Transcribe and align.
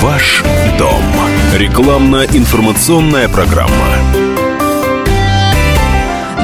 Ваш 0.00 0.44
дом. 0.78 1.02
Рекламно-информационная 1.56 3.28
программа. 3.28 3.72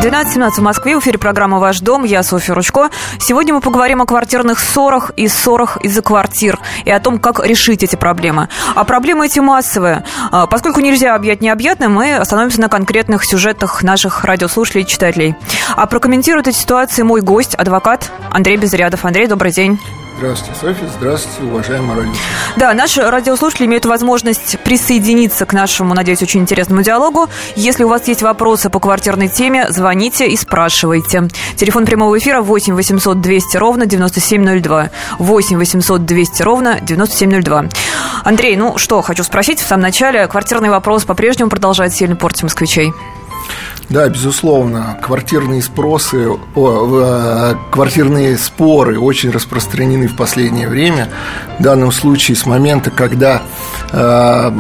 12.17 0.03 0.51
в 0.51 0.59
Москве. 0.59 0.97
В 0.97 1.01
эфире 1.01 1.19
программа 1.21 1.61
«Ваш 1.61 1.79
дом». 1.79 2.03
Я 2.03 2.25
Софья 2.25 2.55
Ручко. 2.55 2.91
Сегодня 3.21 3.55
мы 3.55 3.61
поговорим 3.61 4.03
о 4.03 4.07
квартирных 4.07 4.59
ссорах 4.59 5.13
и 5.15 5.29
ссорах 5.29 5.79
из-за 5.83 6.03
квартир 6.03 6.59
и 6.85 6.91
о 6.91 6.99
том, 6.99 7.21
как 7.21 7.47
решить 7.47 7.85
эти 7.85 7.95
проблемы. 7.95 8.49
А 8.75 8.83
проблемы 8.83 9.27
эти 9.27 9.39
массовые. 9.39 10.05
А, 10.33 10.49
поскольку 10.49 10.81
нельзя 10.81 11.15
объять 11.15 11.41
необъятным, 11.41 11.95
мы 11.95 12.17
остановимся 12.17 12.61
на 12.61 12.69
конкретных 12.69 13.25
сюжетах 13.25 13.85
наших 13.85 14.25
радиослушателей 14.25 14.83
и 14.83 14.87
читателей. 14.87 15.37
А 15.77 15.87
прокомментирует 15.87 16.49
эти 16.49 16.57
ситуации 16.57 17.03
мой 17.03 17.21
гость, 17.21 17.55
адвокат 17.55 18.11
Андрей 18.33 18.57
Безрядов. 18.57 19.05
Андрей, 19.05 19.29
добрый 19.29 19.53
день. 19.53 19.79
Здравствуйте, 20.17 20.61
Софья. 20.61 20.87
Здравствуйте, 20.97 21.43
уважаемые 21.51 21.97
радиослушатели. 21.97 22.57
Да, 22.57 22.73
наши 22.73 23.03
радиослушатели 23.03 23.67
имеют 23.67 23.85
возможность 23.85 24.59
присоединиться 24.61 25.45
к 25.45 25.53
нашему, 25.53 25.93
надеюсь, 25.93 26.23
очень 26.23 26.41
интересному 26.41 26.83
диалогу. 26.83 27.29
Если 27.57 27.83
у 27.83 27.89
вас 27.89 28.07
есть 28.07 28.23
вопросы 28.23 28.71
по 28.71 28.79
квартирной 28.79 29.29
теме, 29.29 29.67
звоните 29.71 30.29
и 30.29 30.37
спрашивайте. 30.37 31.29
Телефон 31.57 31.85
прямого 31.85 32.17
эфира 32.17 32.43
8 32.43 32.75
800 32.75 33.21
200 33.21 33.57
ровно 33.57 33.87
9702. 33.87 34.91
8 35.19 35.59
800 35.59 36.05
200 36.05 36.43
ровно 36.43 36.81
9702. 36.81 37.65
Андрей, 38.23 38.57
ну 38.57 38.79
что, 38.79 39.03
хочу 39.03 39.25
спросить 39.25 39.59
в 39.59 39.67
самом 39.67 39.83
начале. 39.83 40.27
Квартирный 40.29 40.71
вопрос 40.71 41.05
по-прежнему 41.05 41.51
продолжает 41.51 41.93
сильно 41.93 42.15
портить 42.15 42.45
москвичей. 42.45 42.93
Да, 43.91 44.09
безусловно, 44.09 44.99
квартирные 45.03 45.63
спросы, 45.63 46.29
о, 46.55 47.01
э, 47.03 47.55
квартирные 47.71 48.39
споры 48.39 48.99
очень 48.99 49.31
распространены 49.31 50.09
в 50.09 50.17
последнее 50.17 50.69
время. 50.69 51.09
В 51.59 51.63
данном 51.63 51.93
случае 51.93 52.37
с 52.37 52.47
момента, 52.47 52.91
когда 52.91 53.43
э, 53.93 54.51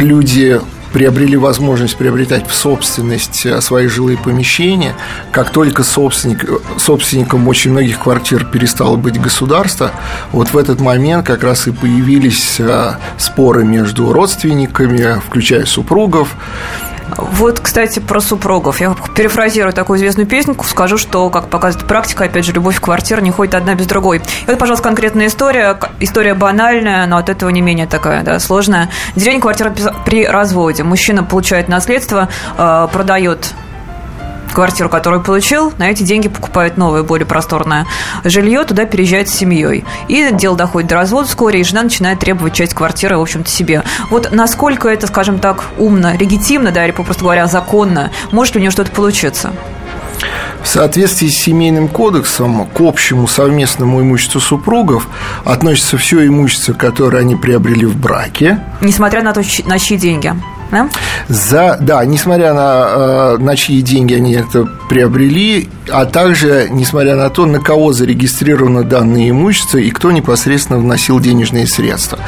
люди 0.00 0.60
приобрели 0.96 1.36
возможность 1.36 1.96
приобретать 1.96 2.48
в 2.48 2.54
собственность 2.54 3.44
э, 3.44 3.60
свои 3.60 3.86
жилые 3.86 4.16
помещения, 4.16 4.94
как 5.30 5.50
только 5.50 5.82
собственник, 5.82 6.48
собственником 6.78 7.46
очень 7.48 7.72
многих 7.72 8.00
квартир 8.00 8.46
перестало 8.46 8.96
быть 8.96 9.20
государство, 9.20 9.92
вот 10.32 10.54
в 10.54 10.56
этот 10.56 10.80
момент 10.80 11.26
как 11.26 11.42
раз 11.42 11.66
и 11.66 11.70
появились 11.70 12.56
э, 12.58 12.94
споры 13.18 13.64
между 13.64 14.10
родственниками, 14.10 15.20
включая 15.20 15.66
супругов, 15.66 16.34
вот, 17.16 17.60
кстати, 17.60 17.98
про 17.98 18.20
супругов. 18.20 18.80
Я 18.80 18.94
перефразирую 19.14 19.72
такую 19.72 19.98
известную 19.98 20.26
песенку, 20.26 20.64
скажу, 20.64 20.98
что, 20.98 21.28
как 21.30 21.48
показывает 21.48 21.88
практика, 21.88 22.24
опять 22.24 22.44
же, 22.44 22.52
любовь 22.52 22.76
в 22.76 22.80
квартиру 22.80 23.20
не 23.20 23.30
ходит 23.30 23.54
одна 23.54 23.74
без 23.74 23.86
другой. 23.86 24.18
И 24.18 24.22
вот, 24.46 24.58
пожалуйста, 24.58 24.84
конкретная 24.84 25.26
история. 25.26 25.78
История 26.00 26.34
банальная, 26.34 27.06
но 27.06 27.16
от 27.16 27.28
этого 27.28 27.50
не 27.50 27.60
менее 27.60 27.86
такая, 27.86 28.22
да, 28.22 28.38
сложная. 28.38 28.90
Деревня 29.14 29.40
квартира 29.40 29.74
при 30.04 30.26
разводе. 30.26 30.82
Мужчина 30.82 31.24
получает 31.24 31.68
наследство, 31.68 32.28
э, 32.56 32.88
продает 32.92 33.54
квартиру, 34.56 34.88
которую 34.88 35.22
получил, 35.22 35.72
на 35.76 35.90
эти 35.90 36.02
деньги 36.02 36.28
покупает 36.28 36.78
новое, 36.78 37.02
более 37.02 37.26
просторное 37.26 37.86
жилье, 38.24 38.64
туда 38.64 38.86
переезжает 38.86 39.28
с 39.28 39.34
семьей. 39.34 39.84
И 40.08 40.30
дело 40.32 40.56
доходит 40.56 40.88
до 40.88 40.94
развода 40.94 41.28
вскоре, 41.28 41.60
и 41.60 41.64
жена 41.64 41.82
начинает 41.82 42.20
требовать 42.20 42.54
часть 42.54 42.72
квартиры, 42.72 43.18
в 43.18 43.20
общем-то, 43.20 43.50
себе. 43.50 43.82
Вот 44.10 44.32
насколько 44.32 44.88
это, 44.88 45.06
скажем 45.08 45.40
так, 45.40 45.64
умно, 45.76 46.16
легитимно, 46.16 46.72
да, 46.72 46.86
или, 46.86 46.92
попросту 46.92 47.24
говоря, 47.24 47.46
законно, 47.46 48.10
может 48.32 48.54
ли 48.54 48.60
у 48.60 48.62
нее 48.62 48.70
что-то 48.70 48.90
получиться? 48.92 49.52
В 50.62 50.68
соответствии 50.68 51.28
с 51.28 51.36
Семейным 51.36 51.88
кодексом 51.88 52.66
к 52.66 52.80
общему 52.80 53.28
совместному 53.28 54.00
имуществу 54.00 54.40
супругов 54.40 55.06
относится 55.44 55.98
все 55.98 56.26
имущество, 56.26 56.72
которое 56.72 57.18
они 57.18 57.36
приобрели 57.36 57.84
в 57.84 57.96
браке. 57.96 58.58
Несмотря 58.80 59.22
на 59.22 59.34
то, 59.34 59.42
на 59.66 59.78
чьи 59.78 59.98
деньги? 59.98 60.32
Да? 60.70 60.88
За, 61.28 61.76
да, 61.80 62.04
несмотря 62.04 62.54
на, 62.54 62.86
э, 62.88 63.36
на 63.38 63.56
чьи 63.56 63.82
деньги 63.82 64.14
они 64.14 64.32
это 64.34 64.68
приобрели, 64.88 65.68
а 65.88 66.04
также 66.04 66.68
несмотря 66.70 67.16
на 67.16 67.30
то, 67.30 67.46
на 67.46 67.60
кого 67.60 67.92
зарегистрировано 67.92 68.84
данное 68.84 69.30
имущество 69.30 69.78
и 69.78 69.90
кто 69.90 70.12
непосредственно 70.12 70.78
вносил 70.78 71.18
денежные 71.20 71.66
средства. 71.66 72.18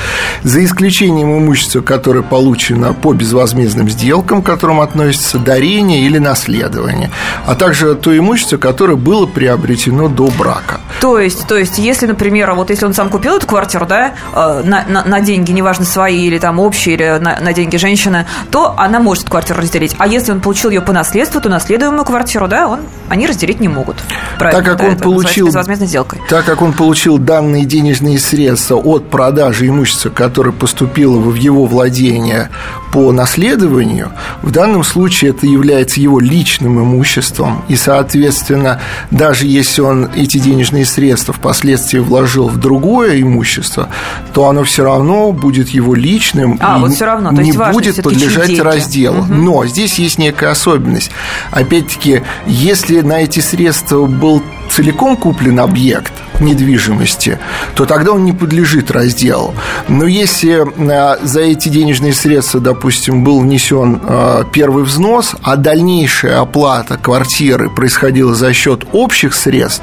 За 0.42 0.64
исключением 0.64 1.36
имущества, 1.38 1.80
которое 1.80 2.22
получено 2.22 2.92
по 2.92 3.12
безвозмездным 3.12 3.88
сделкам, 3.88 4.42
к 4.42 4.46
которым 4.46 4.80
относится 4.80 5.38
дарение 5.38 6.02
или 6.02 6.18
наследование, 6.18 7.10
а 7.46 7.54
также 7.54 7.94
то 7.94 8.16
имущество, 8.16 8.56
которое 8.56 8.96
было 8.96 9.26
приобретено 9.26 10.08
до 10.08 10.28
брака. 10.38 10.80
То 11.00 11.18
есть, 11.18 11.46
то 11.46 11.56
есть, 11.56 11.78
если, 11.78 12.06
например, 12.06 12.52
вот 12.54 12.70
если 12.70 12.84
он 12.84 12.94
сам 12.94 13.08
купил 13.10 13.36
эту 13.36 13.46
квартиру, 13.46 13.86
да, 13.86 14.14
э, 14.34 14.62
на, 14.64 14.84
на, 14.88 15.04
на 15.04 15.20
деньги, 15.20 15.52
неважно, 15.52 15.84
свои 15.84 16.26
или 16.26 16.38
там 16.38 16.58
общие, 16.58 16.96
или 16.96 17.18
на, 17.18 17.38
на 17.40 17.52
деньги 17.52 17.76
женщины, 17.76 18.26
то 18.50 18.74
она 18.88 19.00
может 19.00 19.28
квартиру 19.28 19.60
разделить. 19.60 19.94
А 19.98 20.06
если 20.06 20.32
он 20.32 20.40
получил 20.40 20.70
ее 20.70 20.80
по 20.80 20.92
наследству, 20.92 21.40
то 21.40 21.48
наследуемую 21.48 22.04
квартиру, 22.04 22.48
да, 22.48 22.68
он, 22.68 22.80
они 23.08 23.26
разделить 23.26 23.60
не 23.60 23.68
могут. 23.68 23.96
Правильно, 24.38 24.62
так 24.62 24.70
как 24.70 24.78
да, 24.78 24.92
он 24.92 24.98
получил, 24.98 25.50
сделкой. 25.50 26.20
Так 26.28 26.44
как 26.44 26.62
он 26.62 26.72
получил 26.72 27.18
данные 27.18 27.64
денежные 27.64 28.18
средства 28.18 28.76
от 28.76 29.10
продажи 29.10 29.68
имущества, 29.68 30.10
которое 30.10 30.52
поступило 30.52 31.18
в 31.18 31.34
его 31.34 31.66
владение 31.66 32.48
по 32.92 33.12
наследованию, 33.12 34.12
в 34.42 34.50
данном 34.50 34.84
случае 34.84 35.30
это 35.30 35.46
является 35.46 36.00
его 36.00 36.18
личным 36.18 36.80
имуществом, 36.80 37.62
и, 37.68 37.76
соответственно, 37.76 38.80
даже 39.10 39.46
если 39.46 39.82
он 39.82 40.08
эти 40.16 40.38
денежные 40.38 40.86
средства 40.86 41.34
впоследствии 41.34 41.98
вложил 41.98 42.48
в 42.48 42.56
другое 42.56 43.20
имущество, 43.20 43.88
то 44.32 44.48
оно 44.48 44.64
все 44.64 44.84
равно 44.84 45.32
будет 45.32 45.68
его 45.68 45.94
личным 45.94 46.58
а, 46.60 46.78
и 46.78 46.80
вот 46.80 46.92
все 46.94 47.04
равно. 47.04 47.30
То 47.30 47.42
не 47.42 47.52
будет 47.52 48.02
подлежать 48.02 48.56
разделу. 48.78 49.20
Угу. 49.20 49.34
Но 49.34 49.66
здесь 49.66 49.98
есть 49.98 50.18
некая 50.18 50.50
особенность. 50.50 51.10
Опять-таки, 51.50 52.22
если 52.46 53.00
на 53.00 53.20
эти 53.20 53.40
средства 53.40 54.06
был 54.06 54.42
целиком 54.70 55.16
куплен 55.16 55.60
объект 55.60 56.12
недвижимости, 56.40 57.38
то 57.74 57.86
тогда 57.86 58.12
он 58.12 58.24
не 58.24 58.32
подлежит 58.32 58.90
разделу. 58.90 59.54
Но 59.88 60.04
если 60.06 60.64
а, 60.90 61.18
за 61.22 61.40
эти 61.40 61.68
денежные 61.68 62.12
средства, 62.12 62.60
допустим, 62.60 63.24
был 63.24 63.40
внесен 63.40 64.00
а, 64.02 64.44
первый 64.44 64.84
взнос, 64.84 65.34
а 65.42 65.56
дальнейшая 65.56 66.40
оплата 66.40 66.96
квартиры 66.96 67.70
происходила 67.70 68.34
за 68.34 68.52
счет 68.52 68.86
общих 68.92 69.34
средств, 69.34 69.82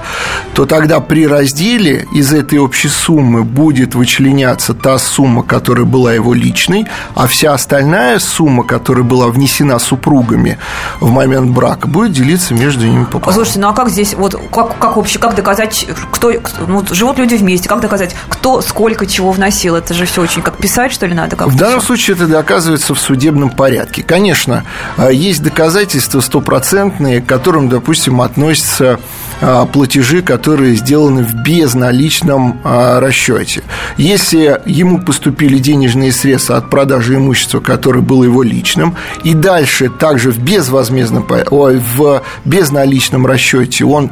то 0.54 0.66
тогда 0.66 1.00
при 1.00 1.28
разделе 1.28 2.08
из 2.14 2.34
этой 2.34 2.60
общей 2.60 2.90
суммы 2.90 3.44
будет 3.44 3.96
вычленяться 3.96 4.74
та 4.74 4.98
сумма, 4.98 5.44
которая 5.44 5.86
была 5.86 6.14
его 6.14 6.34
личной, 6.34 6.86
а 7.14 7.28
вся 7.28 7.54
остальная 7.54 8.20
сумма, 8.20 8.64
которая 8.64 9.04
была 9.04 9.28
внесена 9.28 9.80
супругами 9.80 10.58
в 11.00 11.10
момент 11.10 11.52
брака, 11.52 11.88
будет 11.88 12.14
делиться 12.14 12.54
между 12.54 12.86
ними 12.86 13.06
пополам. 13.06 13.34
Слушайте, 13.34 13.60
ну 13.60 13.70
а 13.70 13.74
как 13.74 13.90
здесь, 13.90 14.14
вот 14.14 14.36
как 14.52 14.78
как 14.78 14.98
вообще, 14.98 15.20
как 15.20 15.36
доказать, 15.36 15.88
кто, 16.12 16.32
ну, 16.68 16.84
живут 16.92 17.18
люди 17.18 17.36
вместе, 17.36 17.70
как 17.70 17.82
доказать, 17.82 18.16
кто 18.30 18.62
сколько 18.62 19.06
чего 19.06 19.32
вносил? 19.32 19.76
Это 19.76 19.94
же 19.94 20.06
все 20.06 20.22
очень 20.22 20.42
как 20.42 20.58
писать, 20.58 20.92
что 20.92 21.06
ли, 21.06 21.14
надо? 21.14 21.36
Как 21.36 21.48
в 21.48 21.58
данном 21.58 21.78
еще? 21.78 21.88
случае 21.88 22.16
это 22.16 22.28
доказывается 22.28 22.94
в 22.94 23.00
судебном 23.00 23.50
порядке. 23.50 24.04
Конечно, 24.04 24.64
а, 24.98 25.10
есть 25.10 25.44
доказательства 25.44 26.22
стопроцентные, 26.22 27.22
к 27.22 27.26
которым, 27.26 27.70
допустим, 27.70 28.22
относятся 28.22 29.00
а, 29.42 29.66
платежи, 29.66 30.22
которые 30.22 30.76
сделаны 30.76 31.24
в 31.24 31.34
безналичном 31.44 32.62
а, 32.64 33.00
расчете. 33.00 33.64
Если 33.98 34.60
ему 34.66 35.02
поступили 35.02 35.58
денежные 35.58 36.12
средства 36.12 36.58
от 36.58 36.70
продажи 36.70 37.16
имущества, 37.16 37.60
которое 37.60 38.02
было 38.02 38.24
его 38.24 38.44
личным, 38.44 38.96
и 39.24 39.34
дальше 39.34 39.90
также 39.90 40.32
в 40.32 40.40
безвозмездном, 40.40 41.26
в 41.28 42.22
безналичном 42.46 43.26
расчете 43.26 43.86
он 43.86 44.12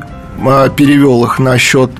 перевел 0.75 1.23
их 1.25 1.39
на 1.39 1.57
счет 1.57 1.91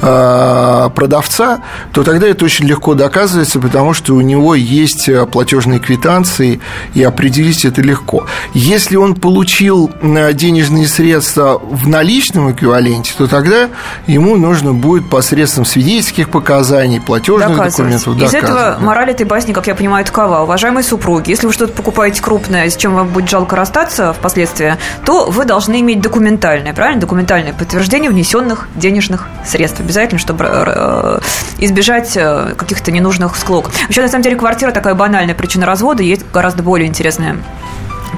продавца, 0.00 1.62
то 1.92 2.02
тогда 2.02 2.26
это 2.26 2.44
очень 2.44 2.66
легко 2.66 2.94
доказывается, 2.94 3.60
потому 3.60 3.94
что 3.94 4.14
у 4.14 4.20
него 4.20 4.54
есть 4.54 5.08
а, 5.08 5.26
платежные 5.26 5.80
квитанции, 5.80 6.60
и 6.94 7.02
определить 7.02 7.64
это 7.64 7.82
легко. 7.82 8.26
Если 8.52 8.96
он 8.96 9.14
получил 9.14 9.90
денежные 10.02 10.86
средства 10.86 11.58
в 11.58 11.88
наличном 11.88 12.52
эквиваленте, 12.52 13.12
то 13.16 13.26
тогда 13.26 13.68
ему 14.06 14.36
нужно 14.36 14.72
будет 14.72 15.08
посредством 15.08 15.64
свидетельских 15.64 16.30
показаний, 16.30 17.00
платежных 17.00 17.56
документов 17.56 18.16
Из 18.16 18.34
этого 18.34 18.76
мораль 18.80 19.10
этой 19.10 19.26
басни, 19.26 19.52
как 19.52 19.66
я 19.66 19.74
понимаю, 19.74 20.04
такова. 20.04 20.40
Уважаемые 20.40 20.84
супруги, 20.84 21.30
если 21.30 21.46
вы 21.46 21.52
что-то 21.52 21.72
покупаете 21.72 22.22
крупное, 22.22 22.68
с 22.68 22.76
чем 22.76 22.94
вам 22.94 23.08
будет 23.08 23.28
жалко 23.28 23.56
расстаться 23.56 24.12
впоследствии, 24.12 24.76
то 25.04 25.26
вы 25.30 25.44
должны 25.44 25.80
иметь 25.80 26.00
документальное, 26.00 26.72
правильно? 26.74 27.00
Документальное 27.00 27.52
подтверждение 27.52 28.10
внесенных 28.10 28.68
денежных 28.74 29.28
средств 29.44 29.53
обязательно, 29.80 30.18
чтобы 30.18 30.46
э, 30.48 31.18
избежать 31.58 32.16
э, 32.16 32.54
каких-то 32.56 32.90
ненужных 32.90 33.36
склок. 33.36 33.70
Вообще, 33.86 34.02
на 34.02 34.08
самом 34.08 34.22
деле, 34.22 34.36
квартира 34.36 34.70
такая 34.70 34.94
банальная 34.94 35.34
причина 35.34 35.66
развода, 35.66 36.02
есть 36.02 36.24
гораздо 36.32 36.62
более 36.62 36.88
интересная 36.88 37.38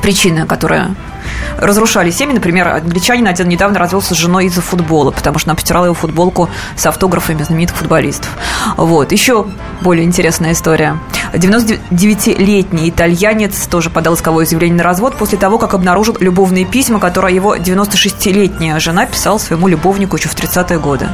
причина, 0.02 0.46
которая 0.46 0.94
разрушали 1.58 2.10
семьи. 2.10 2.34
Например, 2.34 2.68
англичанин 2.68 3.26
один 3.26 3.48
недавно 3.48 3.78
развелся 3.78 4.14
с 4.14 4.18
женой 4.18 4.46
из-за 4.46 4.62
футбола, 4.62 5.10
потому 5.10 5.38
что 5.38 5.50
она 5.50 5.54
постирала 5.56 5.86
его 5.86 5.94
футболку 5.94 6.48
с 6.76 6.86
автографами 6.86 7.42
знаменитых 7.42 7.76
футболистов. 7.76 8.30
Вот. 8.76 9.12
Еще 9.12 9.46
более 9.80 10.04
интересная 10.04 10.52
история. 10.52 10.98
99-летний 11.32 12.88
итальянец 12.90 13.66
тоже 13.66 13.90
подал 13.90 14.14
исковое 14.14 14.46
заявление 14.46 14.78
на 14.78 14.84
развод 14.84 15.16
после 15.16 15.38
того, 15.38 15.58
как 15.58 15.74
обнаружил 15.74 16.16
любовные 16.20 16.64
письма, 16.64 17.00
которые 17.00 17.34
его 17.34 17.56
96-летняя 17.56 18.78
жена 18.80 19.06
писала 19.06 19.38
своему 19.38 19.68
любовнику 19.68 20.16
еще 20.16 20.28
в 20.28 20.34
30-е 20.34 20.78
годы. 20.78 21.08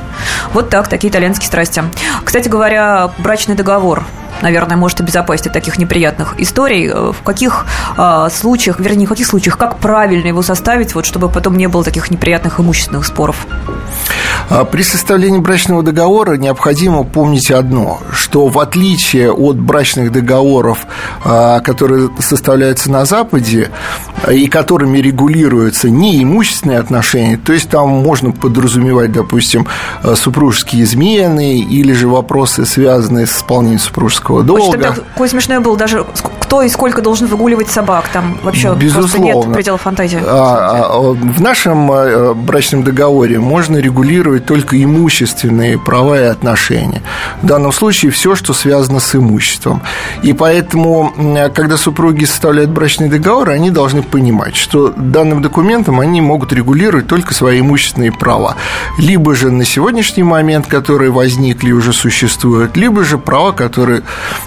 Вот 0.53 0.69
так, 0.69 0.89
такие 0.89 1.11
итальянские 1.11 1.47
страсти. 1.47 1.83
Кстати 2.25 2.49
говоря, 2.49 3.11
брачный 3.19 3.55
договор 3.55 4.05
наверное, 4.43 4.77
может 4.77 5.01
обезопасить 5.01 5.47
от 5.47 5.53
таких 5.53 5.79
неприятных 5.79 6.35
историй. 6.39 6.89
Э, 6.89 7.13
в 7.13 7.23
каких 7.23 7.67
э, 7.97 8.29
случаях, 8.33 8.81
вернее, 8.81 9.07
в 9.07 9.11
каких 9.11 9.27
случаях, 9.27 9.57
как 9.57 9.79
правильно 9.79 10.27
его 10.27 10.43
составить, 10.43 10.95
вот, 10.95 11.07
чтобы 11.07 11.29
потом 11.29 11.57
не 11.57 11.69
было 11.69 11.85
таких 11.85 12.11
неприятных 12.11 12.61
имущественных 12.61 13.07
споров? 13.07 13.47
А 14.49 14.65
при 14.65 14.83
составлении 14.83 15.39
брачного 15.39 15.83
договора 15.83 16.37
необходимо 16.37 17.05
помнить 17.05 17.51
одно, 17.51 18.01
что 18.13 18.49
в 18.49 18.59
отличие 18.59 19.33
от 19.33 19.59
брачных 19.59 20.13
договоров, 20.13 20.87
а, 21.25 21.61
которые 21.61 22.11
составляются 22.19 22.91
на 22.91 23.05
Западе 23.05 23.71
и 24.31 24.47
которыми 24.49 24.99
регулируются 24.99 25.89
неимущественные 25.89 26.79
отношения, 26.79 27.37
то 27.37 27.53
есть 27.53 27.71
там 27.71 27.89
можно 27.89 28.33
подразумевать, 28.33 29.13
допустим, 29.13 29.67
супружеские 30.15 30.83
измены 30.83 31.61
или 31.61 31.93
же 31.93 32.09
вопросы, 32.09 32.67
связанные 32.67 33.27
с 33.27 33.37
исполнением 33.37 33.79
супружеского 33.79 34.32
долга. 34.41 34.61
Очень 34.61 34.73
тогда 34.73 34.93
какой 34.93 35.29
смешной 35.29 35.61
был 35.61 35.77
даже 35.77 36.07
кто 36.53 36.61
и 36.61 36.69
сколько 36.69 37.01
должен 37.01 37.29
выгуливать 37.29 37.71
собак, 37.71 38.11
там 38.13 38.37
вообще 38.43 38.75
Безусловно. 38.75 39.25
нет 39.25 39.55
предела 39.55 39.79
фантазии. 39.79 40.21
А, 40.23 40.85
а, 40.85 41.01
в 41.15 41.41
нашем 41.41 41.87
брачном 42.45 42.83
договоре 42.83 43.39
можно 43.39 43.79
регулировать 43.79 44.45
только 44.45 44.77
имущественные 44.85 45.79
права 45.79 46.21
и 46.21 46.25
отношения. 46.25 47.01
В 47.41 47.47
данном 47.47 47.73
случае 47.73 48.11
все, 48.11 48.35
что 48.35 48.53
связано 48.53 49.01
с 49.01 49.15
имуществом. 49.15 49.81
И 50.23 50.35
поэтому, 50.35 51.15
когда 51.55 51.79
супруги 51.79 52.27
составляют 52.27 52.71
брачный 52.71 53.09
договор, 53.09 53.49
они 53.49 53.71
должны 53.71 54.03
понимать, 54.03 54.55
что 54.55 54.93
данным 54.95 55.41
документом 55.41 56.01
они 56.01 56.21
могут 56.21 56.53
регулировать 56.53 57.07
только 57.07 57.33
свои 57.33 57.61
имущественные 57.61 58.13
права. 58.13 58.57
Либо 58.99 59.35
же 59.35 59.51
на 59.51 59.65
сегодняшний 59.65 60.23
момент, 60.23 60.67
которые 60.67 61.13
возникли 61.13 61.73
уже 61.73 61.95
существуют, 61.95 62.77
либо 62.77 63.05
же 63.05 63.17
права, 63.17 63.53
которые 63.53 64.03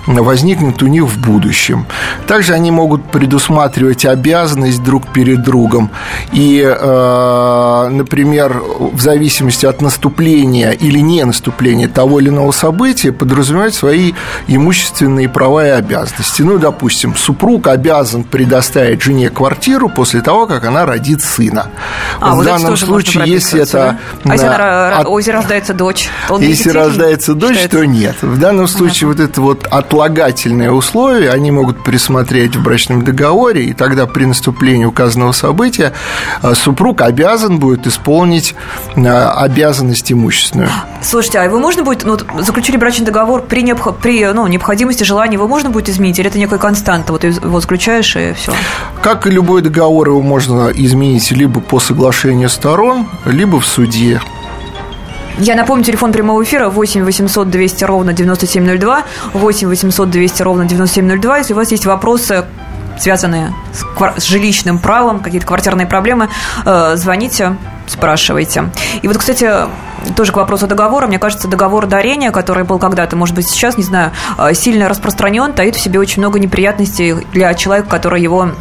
возникнут 0.05 0.83
у 0.83 0.85
них 0.85 1.05
в 1.05 1.19
будущем. 1.19 1.87
Также 2.27 2.53
они 2.53 2.71
могут 2.71 3.03
предусматривать 3.05 4.05
обязанность 4.05 4.83
друг 4.83 5.07
перед 5.13 5.43
другом. 5.43 5.91
И, 6.31 6.63
э, 6.65 7.87
например, 7.91 8.61
в 8.79 8.99
зависимости 9.01 9.65
от 9.65 9.81
наступления 9.81 10.71
или 10.71 10.99
не 10.99 11.23
наступления 11.23 11.87
того 11.87 12.19
или 12.19 12.29
иного 12.29 12.51
события 12.51 13.11
подразумевает 13.11 13.73
свои 13.73 14.13
имущественные 14.47 15.29
права 15.29 15.67
и 15.67 15.69
обязанности. 15.69 16.41
Ну, 16.41 16.57
допустим, 16.57 17.15
супруг 17.15 17.67
обязан 17.67 18.23
предоставить 18.23 19.01
жене 19.01 19.29
квартиру 19.29 19.89
после 19.89 20.21
того, 20.21 20.47
как 20.47 20.65
она 20.65 20.85
родит 20.85 21.21
сына. 21.21 21.67
А, 22.19 22.31
в 22.31 22.35
вот 22.37 22.45
данном 22.45 22.77
случае, 22.77 23.23
если 23.25 23.61
это... 23.61 23.97
А 24.23 24.33
если 24.33 24.45
от... 24.47 25.07
если 25.17 25.31
рождается 25.31 25.73
дочь, 25.73 26.09
он 26.29 26.41
Если 26.41 26.69
рождается 26.69 27.33
дочь, 27.33 27.57
считается. 27.57 27.77
то 27.77 27.85
нет. 27.85 28.15
В 28.21 28.39
данном 28.39 28.67
случае 28.67 29.09
ага. 29.09 29.17
вот 29.17 29.29
это 29.29 29.41
вот 29.41 29.67
отлагательные 29.67 30.71
условия, 30.71 31.31
они 31.31 31.51
могут 31.51 31.83
присмотреть 31.85 32.55
в 32.55 32.63
брачном 32.63 33.03
договоре, 33.03 33.65
и 33.65 33.73
тогда 33.73 34.07
при 34.07 34.25
наступлении 34.25 34.85
указанного 34.85 35.31
события 35.31 35.93
а, 36.41 36.55
супруг 36.55 37.01
обязан 37.01 37.59
будет 37.59 37.87
исполнить 37.87 38.55
а, 38.97 39.31
обязанность 39.31 39.85
обязанность 39.85 40.11
имущественную. 40.11 40.69
Слушайте, 41.01 41.39
а 41.39 41.43
его 41.43 41.59
можно 41.59 41.83
будет, 41.83 42.03
ну, 42.03 42.17
заключили 42.41 42.77
брачный 42.77 43.05
договор 43.05 43.41
при, 43.41 43.61
необх... 43.61 43.95
при 43.97 44.25
ну, 44.33 44.47
необходимости, 44.47 45.03
желании, 45.03 45.35
его 45.35 45.47
можно 45.47 45.69
будет 45.69 45.89
изменить, 45.89 46.19
или 46.19 46.27
это 46.27 46.39
некая 46.39 46.59
константа, 46.59 47.11
вот 47.11 47.23
его 47.23 47.59
заключаешь 47.59 48.15
и 48.15 48.33
все? 48.33 48.53
Как 49.01 49.27
и 49.27 49.31
любой 49.31 49.61
договор, 49.61 50.09
его 50.09 50.21
можно 50.21 50.71
изменить 50.73 51.31
либо 51.31 51.61
по 51.61 51.79
соглашению 51.79 52.49
сторон, 52.49 53.07
либо 53.25 53.59
в 53.59 53.65
суде. 53.65 54.21
Я 55.39 55.55
напомню, 55.55 55.83
телефон 55.83 56.13
прямого 56.13 56.41
эфира 56.43 56.69
8 56.69 57.03
800 57.03 57.49
200 57.49 57.83
ровно 57.83 58.13
9702, 58.13 59.03
8 59.33 59.67
800 59.67 60.09
200 60.09 60.41
ровно 60.43 60.65
9702. 60.65 61.37
Если 61.39 61.53
у 61.53 61.55
вас 61.57 61.71
есть 61.71 61.85
вопросы, 61.85 62.45
связанные 62.97 63.53
с, 63.73 63.83
квар- 63.83 64.17
с 64.17 64.23
жилищным 64.23 64.79
правом, 64.79 65.19
какие-то 65.19 65.45
квартирные 65.45 65.87
проблемы, 65.87 66.29
э, 66.65 66.93
звоните, 66.95 67.57
спрашивайте. 67.87 68.69
И 69.01 69.07
вот, 69.09 69.17
кстати, 69.17 69.51
тоже 70.15 70.31
к 70.31 70.37
вопросу 70.37 70.67
договора. 70.67 71.07
Мне 71.07 71.19
кажется, 71.19 71.49
договор 71.49 71.85
дарения, 71.85 72.31
который 72.31 72.63
был 72.63 72.79
когда-то, 72.79 73.17
может 73.17 73.35
быть, 73.35 73.49
сейчас, 73.49 73.77
не 73.77 73.83
знаю, 73.83 74.11
э, 74.37 74.53
сильно 74.53 74.87
распространен, 74.87 75.51
таит 75.51 75.75
в 75.75 75.81
себе 75.81 75.99
очень 75.99 76.21
много 76.21 76.39
неприятностей 76.39 77.13
для 77.33 77.53
человека, 77.55 77.89
который 77.89 78.21
его 78.21 78.51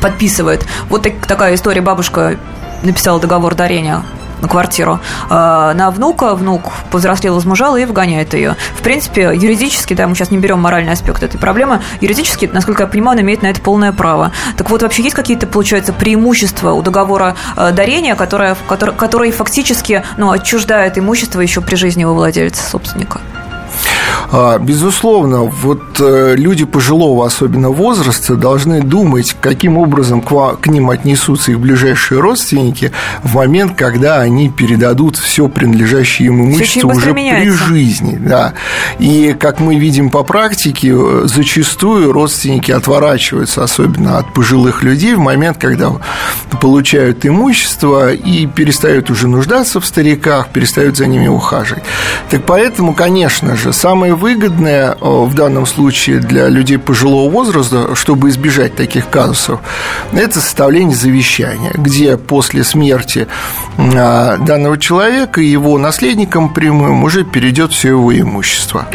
подписывает. 0.00 0.66
Вот 0.88 1.02
так, 1.02 1.12
такая 1.26 1.54
история. 1.54 1.82
Бабушка 1.82 2.38
написала 2.82 3.20
договор 3.20 3.54
дарения 3.54 4.02
на 4.40 4.48
квартиру 4.48 5.00
а, 5.28 5.74
на 5.74 5.90
внука, 5.90 6.34
внук 6.34 6.72
повзрослел, 6.90 7.34
возмужал 7.34 7.76
и 7.76 7.84
вгоняет 7.84 8.34
ее. 8.34 8.56
В 8.74 8.82
принципе, 8.82 9.32
юридически, 9.34 9.94
да, 9.94 10.06
мы 10.06 10.14
сейчас 10.14 10.30
не 10.30 10.38
берем 10.38 10.60
моральный 10.60 10.92
аспект 10.92 11.22
этой 11.22 11.38
проблемы, 11.38 11.82
юридически, 12.00 12.48
насколько 12.52 12.84
я 12.84 12.86
понимаю, 12.86 13.18
он 13.18 13.24
имеет 13.24 13.42
на 13.42 13.48
это 13.48 13.60
полное 13.60 13.92
право. 13.92 14.32
Так 14.56 14.70
вот, 14.70 14.82
вообще 14.82 15.02
есть 15.02 15.16
какие-то, 15.16 15.46
получается, 15.46 15.92
преимущества 15.92 16.72
у 16.72 16.82
договора 16.82 17.36
а, 17.56 17.72
дарения, 17.72 18.14
которое, 18.14 18.56
который, 18.68 18.94
который 18.94 19.30
фактически 19.30 20.04
ну, 20.16 20.30
отчуждает 20.30 20.98
имущество 20.98 21.40
еще 21.40 21.60
при 21.60 21.76
жизни 21.76 22.02
его 22.02 22.14
владельца, 22.14 22.62
собственника? 22.68 23.20
А, 24.32 24.58
безусловно, 24.58 25.42
вот 25.42 25.82
э, 25.98 26.34
люди 26.36 26.64
пожилого, 26.64 27.26
особенно 27.26 27.70
возраста, 27.70 28.36
должны 28.36 28.80
думать, 28.80 29.36
каким 29.40 29.76
образом 29.76 30.22
к 30.22 30.66
ним 30.66 30.90
отнесутся 30.90 31.50
их 31.50 31.58
ближайшие 31.58 32.20
родственники 32.20 32.92
в 33.24 33.34
момент, 33.34 33.76
когда 33.76 34.20
они 34.20 34.48
передадут 34.48 35.16
все 35.16 35.48
принадлежащее 35.48 36.28
им 36.28 36.44
имущество 36.44 36.88
уже 36.88 37.12
меняется. 37.12 37.64
при 37.64 37.74
жизни. 37.74 38.18
Да. 38.20 38.54
И, 39.00 39.34
как 39.38 39.58
мы 39.58 39.76
видим 39.76 40.10
по 40.10 40.22
практике, 40.22 40.92
э, 40.94 41.22
зачастую 41.24 42.12
родственники 42.12 42.70
отворачиваются, 42.70 43.64
особенно 43.64 44.18
от 44.18 44.32
пожилых 44.32 44.84
людей, 44.84 45.14
в 45.14 45.18
момент, 45.18 45.58
когда 45.58 45.90
получают 46.60 47.26
имущество 47.26 48.12
и 48.12 48.46
перестают 48.46 49.10
уже 49.10 49.26
нуждаться 49.26 49.80
в 49.80 49.86
стариках, 49.86 50.50
перестают 50.50 50.96
за 50.96 51.06
ними 51.06 51.26
ухаживать. 51.26 51.82
Так 52.30 52.42
поэтому, 52.46 52.94
конечно 52.94 53.56
же, 53.56 53.72
самое 53.72 54.19
выгодное 54.20 54.92
э, 54.92 54.96
в 55.00 55.34
данном 55.34 55.66
случае 55.66 56.20
для 56.20 56.48
людей 56.48 56.78
пожилого 56.78 57.30
возраста, 57.30 57.94
чтобы 57.94 58.28
избежать 58.28 58.76
таких 58.76 59.08
казусов, 59.08 59.60
это 60.12 60.40
составление 60.40 60.94
завещания, 60.94 61.72
где 61.74 62.16
после 62.16 62.62
смерти 62.62 63.26
а, 63.78 64.36
данного 64.36 64.78
человека 64.78 65.40
его 65.40 65.78
наследникам 65.78 66.52
прямым 66.52 67.02
уже 67.02 67.24
перейдет 67.24 67.72
все 67.72 67.88
его 67.88 68.16
имущество. 68.16 68.86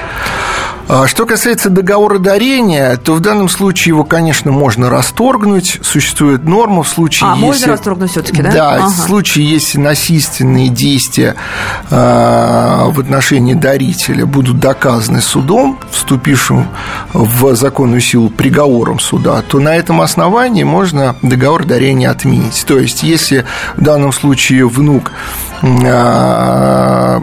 А 0.88 1.08
что 1.08 1.26
касается 1.26 1.72
договора 1.72 2.20
дарения, 2.20 2.96
то 2.98 3.16
в 3.16 3.20
данном 3.20 3.50
случае 3.50 3.94
его, 3.94 4.04
конечно, 4.04 4.52
можно 4.52 4.90
расторгнуть. 4.90 5.80
Существует 5.82 6.44
норма 6.44 6.84
в 6.84 6.88
случае, 6.88 7.30
а, 7.32 7.34
если... 7.34 7.46
можно 7.46 7.68
расторгнуть 7.70 8.12
все-таки, 8.12 8.44
да? 8.44 8.52
Да, 8.52 8.76
ага. 8.76 8.88
в 8.88 8.92
случае, 8.92 9.50
если 9.50 9.80
насильственные 9.80 10.70
действия 10.70 11.36
э, 11.90 11.96
в 11.96 13.00
отношении 13.00 13.56
дарителя 13.56 14.28
будут 14.28 14.60
доказаны 14.60 15.22
судом, 15.22 15.80
вступившим 15.90 16.68
в 17.14 17.56
законную 17.56 18.02
силу 18.02 18.30
приговором 18.30 19.00
суда, 19.00 19.42
то 19.42 19.60
на 19.60 19.76
этом 19.76 20.02
основании 20.02 20.64
можно 20.64 21.16
договор 21.24 21.66
дарения 21.66 22.12
отменить. 22.12 22.64
То 22.68 22.78
есть, 22.78 23.02
если 23.02 23.46
в 23.76 23.82
данном 23.82 24.14
случае 24.14 24.68
внук 24.68 25.12
э, 25.64 27.22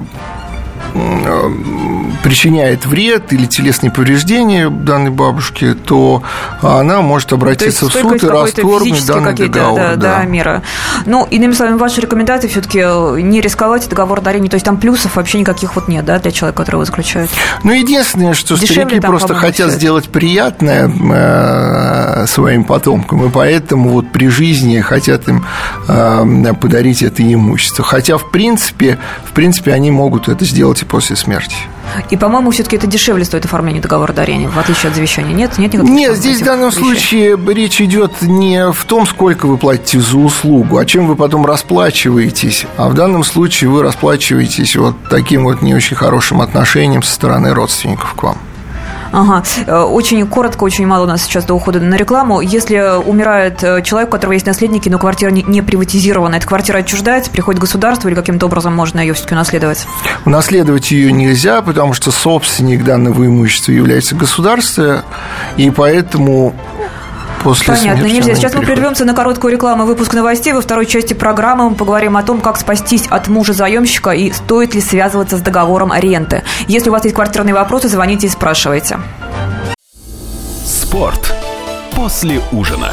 причиняет 2.22 2.84
вред 2.84 3.32
или 3.32 3.46
телесные 3.46 3.90
повреждения 3.90 4.68
данной 4.68 5.10
бабушке, 5.10 5.74
то 5.74 6.22
она 6.60 7.00
может 7.00 7.32
обратиться 7.32 7.88
в 7.88 7.92
суд 7.92 8.22
и 8.22 8.26
расторгнуть 8.26 9.06
данный 9.06 9.34
договор. 9.34 9.78
Да, 9.78 9.96
да. 9.96 10.18
да, 10.18 10.24
мера. 10.24 10.62
Ну, 11.06 11.26
иными 11.30 11.52
словами, 11.52 11.78
ваши 11.78 12.00
рекомендации 12.00 12.48
все-таки 12.48 12.78
не 13.22 13.40
рисковать 13.40 13.88
договор 13.88 14.20
дарения, 14.20 14.50
то 14.50 14.56
есть 14.56 14.66
там 14.66 14.76
плюсов 14.76 15.16
вообще 15.16 15.38
никаких 15.38 15.74
вот 15.74 15.88
нет, 15.88 16.04
да, 16.04 16.18
для 16.18 16.30
человека, 16.30 16.58
который 16.58 16.76
его 16.76 16.84
заключает. 16.84 17.30
Ну, 17.64 17.72
единственное, 17.72 18.34
что 18.34 18.56
Дешевле 18.56 18.84
старики 18.84 19.00
просто 19.00 19.34
хотят 19.34 19.70
сделать 19.70 20.08
приятное 20.08 20.88
э, 20.88 22.26
своим 22.26 22.64
потомкам, 22.64 23.26
и 23.26 23.30
поэтому 23.30 23.90
вот 23.90 24.12
при 24.12 24.28
жизни 24.28 24.80
хотят 24.80 25.28
им 25.28 25.44
э, 25.88 26.54
подарить 26.60 27.02
это 27.02 27.22
имущество. 27.22 27.84
Хотя, 27.84 28.18
в 28.18 28.30
принципе, 28.30 28.98
в 29.24 29.32
принципе, 29.32 29.72
они 29.72 29.90
могут 29.90 30.28
это 30.28 30.44
сделать 30.44 30.82
выплате 30.82 30.86
после 30.86 31.16
смерти. 31.16 31.56
И, 32.10 32.16
по-моему, 32.16 32.50
все-таки 32.50 32.76
это 32.76 32.86
дешевле 32.86 33.24
стоит 33.24 33.44
оформление 33.44 33.82
договора 33.82 34.12
дарения, 34.12 34.48
в 34.48 34.58
отличие 34.58 34.90
от 34.90 34.96
завещания. 34.96 35.34
Нет, 35.34 35.58
нет 35.58 35.74
никаких 35.74 35.92
Нет, 35.94 36.16
здесь 36.16 36.40
в 36.40 36.44
данном 36.44 36.70
вещей. 36.70 36.80
случае 36.80 37.54
речь 37.54 37.80
идет 37.80 38.22
не 38.22 38.70
в 38.72 38.84
том, 38.84 39.06
сколько 39.06 39.46
вы 39.46 39.58
платите 39.58 40.00
за 40.00 40.16
услугу, 40.18 40.78
а 40.78 40.84
чем 40.84 41.06
вы 41.06 41.16
потом 41.16 41.46
расплачиваетесь. 41.46 42.66
А 42.76 42.88
в 42.88 42.94
данном 42.94 43.24
случае 43.24 43.70
вы 43.70 43.82
расплачиваетесь 43.82 44.76
вот 44.76 44.96
таким 45.08 45.44
вот 45.44 45.62
не 45.62 45.74
очень 45.74 45.96
хорошим 45.96 46.40
отношением 46.40 47.02
со 47.02 47.14
стороны 47.14 47.54
родственников 47.54 48.14
к 48.14 48.22
вам. 48.22 48.38
Ага. 49.12 49.44
Э, 49.66 49.82
очень 49.82 50.26
коротко, 50.26 50.64
очень 50.64 50.86
мало 50.86 51.04
у 51.04 51.06
нас 51.06 51.22
сейчас 51.22 51.44
до 51.44 51.54
ухода 51.54 51.80
на 51.80 51.94
рекламу. 51.94 52.40
Если 52.40 52.76
умирает 53.04 53.62
э, 53.62 53.82
человек, 53.82 54.08
у 54.08 54.12
которого 54.12 54.32
есть 54.32 54.46
наследники, 54.46 54.88
но 54.88 54.98
квартира 54.98 55.30
не 55.30 55.62
приватизирована, 55.62 56.36
эта 56.36 56.46
квартира 56.46 56.78
отчуждается, 56.78 57.30
приходит 57.30 57.60
государство 57.60 58.08
или 58.08 58.14
каким-то 58.14 58.46
образом 58.46 58.74
можно 58.74 59.00
ее 59.00 59.14
все-таки 59.14 59.34
унаследовать? 59.34 59.86
Унаследовать 60.24 60.90
ее 60.90 61.12
нельзя, 61.12 61.62
потому 61.62 61.92
что 61.92 62.10
собственник 62.10 62.84
данного 62.84 63.26
имущества 63.26 63.72
является 63.72 64.14
государство, 64.14 65.04
и 65.56 65.70
поэтому 65.70 66.54
после 67.42 67.74
Понятно, 67.74 68.06
нельзя. 68.06 68.34
Сейчас 68.34 68.54
мы 68.54 68.62
прервемся 68.62 69.04
на 69.04 69.14
короткую 69.14 69.52
рекламу 69.52 69.84
выпуск 69.84 70.14
новостей. 70.14 70.52
Во 70.52 70.60
второй 70.60 70.86
части 70.86 71.14
программы 71.14 71.70
мы 71.70 71.76
поговорим 71.76 72.16
о 72.16 72.22
том, 72.22 72.40
как 72.40 72.56
спастись 72.56 73.06
от 73.08 73.28
мужа 73.28 73.52
заемщика 73.52 74.10
и 74.10 74.30
стоит 74.32 74.74
ли 74.74 74.80
связываться 74.80 75.36
с 75.36 75.40
договором 75.40 75.92
аренды. 75.92 76.42
Если 76.68 76.88
у 76.88 76.92
вас 76.92 77.04
есть 77.04 77.14
квартирные 77.14 77.54
вопросы, 77.54 77.88
звоните 77.88 78.26
и 78.26 78.30
спрашивайте. 78.30 78.98
Спорт 80.64 81.34
после 81.94 82.40
ужина 82.52 82.90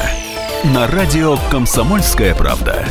на 0.64 0.88
радио 0.88 1.38
«Комсомольская 1.52 2.36
правда». 2.36 2.86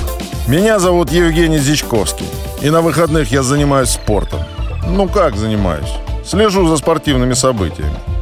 Меня 0.46 0.78
зовут 0.78 1.10
Евгений 1.10 1.58
Зичковский. 1.58 2.26
И 2.62 2.70
на 2.70 2.80
выходных 2.80 3.30
я 3.30 3.42
занимаюсь 3.42 3.90
спортом. 3.90 4.40
Ну 4.86 5.06
как 5.08 5.36
занимаюсь? 5.36 5.92
Слежу 6.24 6.66
за 6.66 6.76
спортивными 6.76 7.34
событиями. 7.34 7.96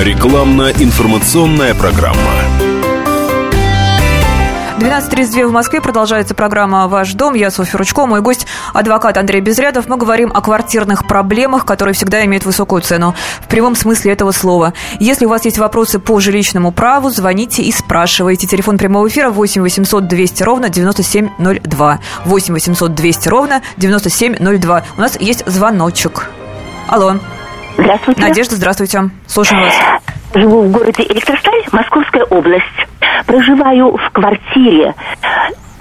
Рекламно-информационная 0.00 1.74
программа. 1.74 2.16
12.32 4.78 5.46
в 5.46 5.52
Москве 5.52 5.80
продолжается 5.80 6.34
программа 6.34 6.88
«Ваш 6.88 7.12
дом». 7.12 7.34
Я 7.34 7.52
Софья 7.52 7.78
Ручко, 7.78 8.06
мой 8.06 8.20
гость– 8.20 8.46
адвокат 8.72 9.16
Андрей 9.16 9.40
Безрядов. 9.40 9.86
Мы 9.86 9.96
говорим 9.96 10.32
о 10.34 10.40
квартирных 10.40 11.06
проблемах, 11.06 11.64
которые 11.64 11.94
всегда 11.94 12.24
имеют 12.24 12.44
высокую 12.44 12.82
цену, 12.82 13.14
в 13.42 13.48
прямом 13.48 13.76
смысле 13.76 14.12
этого 14.12 14.32
слова. 14.32 14.72
Если 14.98 15.26
у 15.26 15.28
вас 15.28 15.44
есть 15.44 15.58
вопросы 15.58 16.00
по 16.00 16.18
жилищному 16.18 16.72
праву, 16.72 17.10
звоните 17.10 17.62
и 17.62 17.70
спрашивайте. 17.70 18.48
Телефон 18.48 18.78
прямого 18.78 19.06
эфира 19.06 19.30
8 19.30 19.62
800 19.62 20.08
200 20.08 20.42
ровно 20.42 20.68
9702. 20.68 22.00
8 22.24 22.54
800 22.54 22.94
200 22.94 23.28
ровно 23.28 23.62
9702. 23.76 24.84
У 24.96 25.00
нас 25.00 25.20
есть 25.20 25.46
звоночек. 25.46 26.28
Алло. 26.88 27.18
Здравствуйте. 27.76 28.22
Надежда, 28.22 28.56
здравствуйте. 28.56 29.00
Слушаем 29.26 29.62
вас. 29.62 29.74
Живу 30.34 30.62
в 30.62 30.70
городе 30.70 31.04
Электросталь, 31.04 31.62
Московская 31.72 32.24
область. 32.24 32.64
Проживаю 33.26 33.96
в 33.96 34.10
квартире 34.10 34.94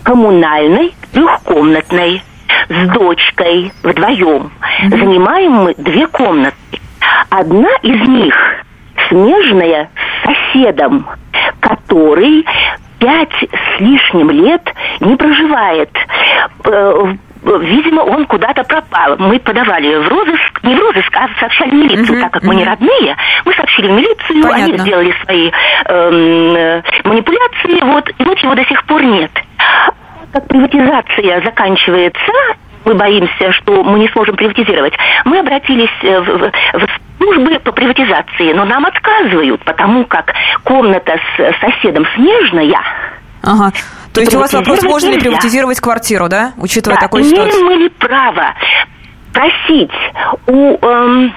коммунальной, 0.04 0.94
двухкомнатной, 1.14 2.24
с 2.70 2.88
дочкой 2.90 3.72
вдвоем. 3.84 4.52
Mm-hmm. 4.84 4.90
Занимаем 4.90 5.52
мы 5.52 5.74
две 5.78 6.08
комнаты. 6.08 6.56
Одна 7.30 7.70
из 7.82 8.08
них 8.08 8.36
смежная 9.10 9.90
с 10.24 10.52
соседом, 10.54 11.08
который 11.60 12.46
пять 13.00 13.34
с 13.42 13.80
лишним 13.80 14.30
лет 14.32 14.62
не 15.00 15.16
проживает 15.16 15.90
э, 16.66 17.16
видимо, 17.44 18.02
он 18.02 18.26
куда-то 18.26 18.64
пропал. 18.64 19.18
Мы 19.18 19.40
подавали 19.40 19.96
в 19.96 20.08
розыск, 20.08 20.64
не 20.64 20.76
в 20.76 20.80
розыск, 20.80 21.16
а 21.16 21.28
сообщали 21.40 21.72
в 21.72 21.74
милицию, 21.74 22.14
угу, 22.14 22.22
так 22.22 22.32
как 22.32 22.44
угу. 22.44 22.52
мы 22.52 22.56
не 22.56 22.66
родные. 22.66 23.16
Мы 23.46 23.54
сообщили 23.54 23.88
в 23.88 23.92
милицию, 23.92 24.44
Понятно. 24.44 24.64
они 24.64 24.78
сделали 24.78 25.16
свои 25.24 25.52
эм, 25.86 26.84
манипуляции, 27.04 27.84
вот, 27.84 28.10
и 28.10 28.24
вот 28.24 28.38
его 28.40 28.56
до 28.56 28.66
сих 28.66 28.84
пор 28.86 29.04
нет. 29.04 29.32
Как 30.32 30.48
приватизация 30.48 31.44
заканчивается, 31.44 32.32
мы 32.86 32.96
боимся, 32.96 33.52
что 33.54 33.84
мы 33.84 34.00
не 34.00 34.08
сможем 34.10 34.36
приватизировать. 34.36 34.94
Мы 35.26 35.40
обратились 35.40 35.90
э, 36.04 36.20
в, 36.20 36.26
в, 36.26 36.52
в 36.74 36.88
службы 37.18 37.60
по 37.60 37.72
приватизации, 37.72 38.54
но 38.54 38.66
нам 38.66 38.86
отказывают, 38.86 39.64
потому 39.64 40.06
как 40.06 40.34
комната 40.64 41.20
с 41.38 41.60
соседом 41.60 42.06
смежная. 42.16 42.82
Ага. 43.44 43.72
То 44.14 44.22
есть 44.22 44.36
у 44.36 44.40
вас 44.40 44.54
вопрос, 44.54 44.84
можно 44.84 45.10
ли 45.10 45.20
приватизировать 45.20 45.80
квартиру, 45.80 46.28
да, 46.28 46.54
учитывая 46.58 46.98
да, 46.98 47.02
такую 47.02 47.24
ситуацию? 47.24 47.62
Имеем 47.62 47.66
мы 47.66 47.84
ли 47.84 47.90
право 47.90 48.54
просить 49.34 49.92
у, 50.48 50.78
эм, 50.86 51.34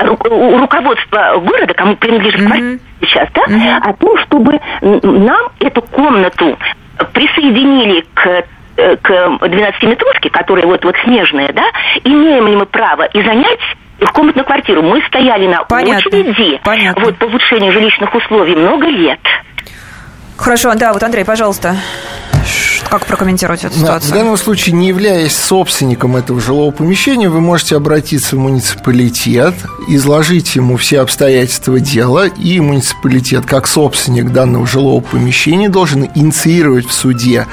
у 0.00 0.58
руководства 0.58 1.38
города, 1.38 1.74
кому 1.74 1.96
принадлежит 1.96 2.40
mm-hmm. 2.40 2.46
квартира 2.46 2.78
сейчас, 3.00 3.28
да, 3.34 3.42
mm-hmm. 3.42 3.78
о 3.82 3.92
том, 3.94 4.18
чтобы 4.24 4.60
нам 5.02 5.50
эту 5.60 5.82
комнату 5.82 6.58
присоединили 7.12 8.04
к 8.14 8.44
э, 8.76 8.96
к 8.96 9.10
12-метровке, 9.10 10.30
которая 10.30 10.66
вот, 10.66 10.84
вот 10.84 10.94
снежная, 11.04 11.52
да, 11.52 11.64
имеем 12.04 12.46
ли 12.46 12.56
мы 12.56 12.66
право 12.66 13.02
и 13.02 13.22
занять 13.22 13.60
в 14.00 14.12
комнатную 14.12 14.44
квартиру. 14.44 14.82
Мы 14.82 15.02
стояли 15.06 15.46
на 15.46 15.64
Понятно. 15.64 16.08
очереди 16.08 16.60
Понятно. 16.64 17.04
вот, 17.04 17.16
по 17.16 17.24
улучшению 17.24 17.72
жилищных 17.72 18.14
условий 18.14 18.56
много 18.56 18.86
лет. 18.86 19.20
Хорошо, 20.36 20.74
да, 20.74 20.92
вот 20.92 21.02
Андрей, 21.02 21.24
пожалуйста. 21.24 21.76
Как 22.90 23.06
прокомментировать 23.06 23.64
эту 23.64 23.78
ситуацию? 23.78 24.10
В 24.10 24.14
данном 24.14 24.36
случае, 24.36 24.74
не 24.74 24.88
являясь 24.88 25.34
собственником 25.34 26.14
этого 26.14 26.42
жилого 26.42 26.70
помещения, 26.72 27.30
вы 27.30 27.40
можете 27.40 27.76
обратиться 27.76 28.36
в 28.36 28.40
муниципалитет, 28.40 29.54
изложить 29.88 30.54
ему 30.56 30.76
все 30.76 31.00
обстоятельства 31.00 31.80
дела, 31.80 32.26
и 32.26 32.60
муниципалитет, 32.60 33.46
как 33.46 33.66
собственник 33.66 34.30
данного 34.30 34.66
жилого 34.66 35.00
помещения, 35.00 35.70
должен 35.70 36.06
инициировать 36.14 36.86
в 36.86 36.92
суде 36.92 37.46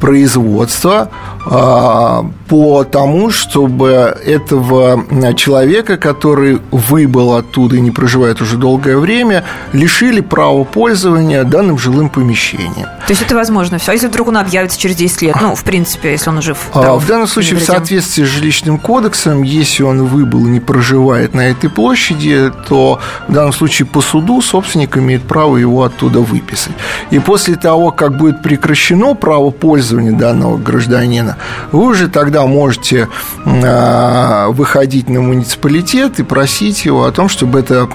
производства 0.00 1.10
а, 1.46 2.24
по 2.48 2.84
тому, 2.84 3.30
чтобы 3.30 4.16
этого 4.24 5.04
человека, 5.34 5.96
который 5.96 6.60
выбыл 6.70 7.34
оттуда 7.34 7.76
и 7.76 7.80
не 7.80 7.90
проживает 7.90 8.40
уже 8.40 8.56
долгое 8.56 8.96
время, 8.96 9.44
лишили 9.72 10.20
права 10.20 10.64
пользования 10.64 11.44
данным 11.44 11.78
жилым 11.78 12.08
помещением. 12.08 12.86
То 13.06 13.10
есть 13.10 13.22
это 13.22 13.34
возможно 13.34 13.78
все. 13.78 13.92
А 13.92 13.94
если 13.94 14.06
вдруг 14.06 14.28
он 14.28 14.38
объявится 14.38 14.78
через 14.78 14.96
10 14.96 15.22
лет? 15.22 15.36
Ну, 15.40 15.54
в 15.54 15.64
принципе, 15.64 16.12
если 16.12 16.30
он 16.30 16.40
жив. 16.40 16.58
А, 16.72 16.82
да, 16.82 16.94
в 16.94 17.06
данном 17.06 17.26
случае, 17.26 17.58
в 17.58 17.62
соответствии 17.62 18.24
с 18.24 18.26
жилищным 18.26 18.78
кодексом, 18.78 19.42
если 19.42 19.82
он 19.82 20.04
выбыл 20.04 20.46
и 20.46 20.50
не 20.50 20.60
проживает 20.60 21.34
на 21.34 21.48
этой 21.50 21.68
площади, 21.68 22.50
то 22.68 23.00
в 23.28 23.32
данном 23.32 23.52
случае 23.52 23.86
по 23.86 24.00
суду 24.00 24.40
собственник 24.40 24.96
имеет 24.96 25.22
право 25.22 25.56
его 25.56 25.82
оттуда 25.82 26.20
выписать. 26.20 26.72
И 27.10 27.18
после 27.18 27.56
того, 27.56 27.90
как 27.90 28.16
будет 28.16 28.42
прекращено 28.42 29.14
право 29.14 29.50
пользования 29.50 29.83
использования 29.84 30.12
данного 30.12 30.56
гражданина, 30.56 31.36
вы 31.70 31.86
уже 31.86 32.08
тогда 32.08 32.46
можете 32.46 33.08
а, 33.44 34.48
выходить 34.48 35.08
на 35.08 35.20
муниципалитет 35.20 36.18
и 36.20 36.22
просить 36.22 36.84
его 36.84 37.04
о 37.04 37.12
том, 37.12 37.28
чтобы 37.28 37.60
эта 37.60 37.86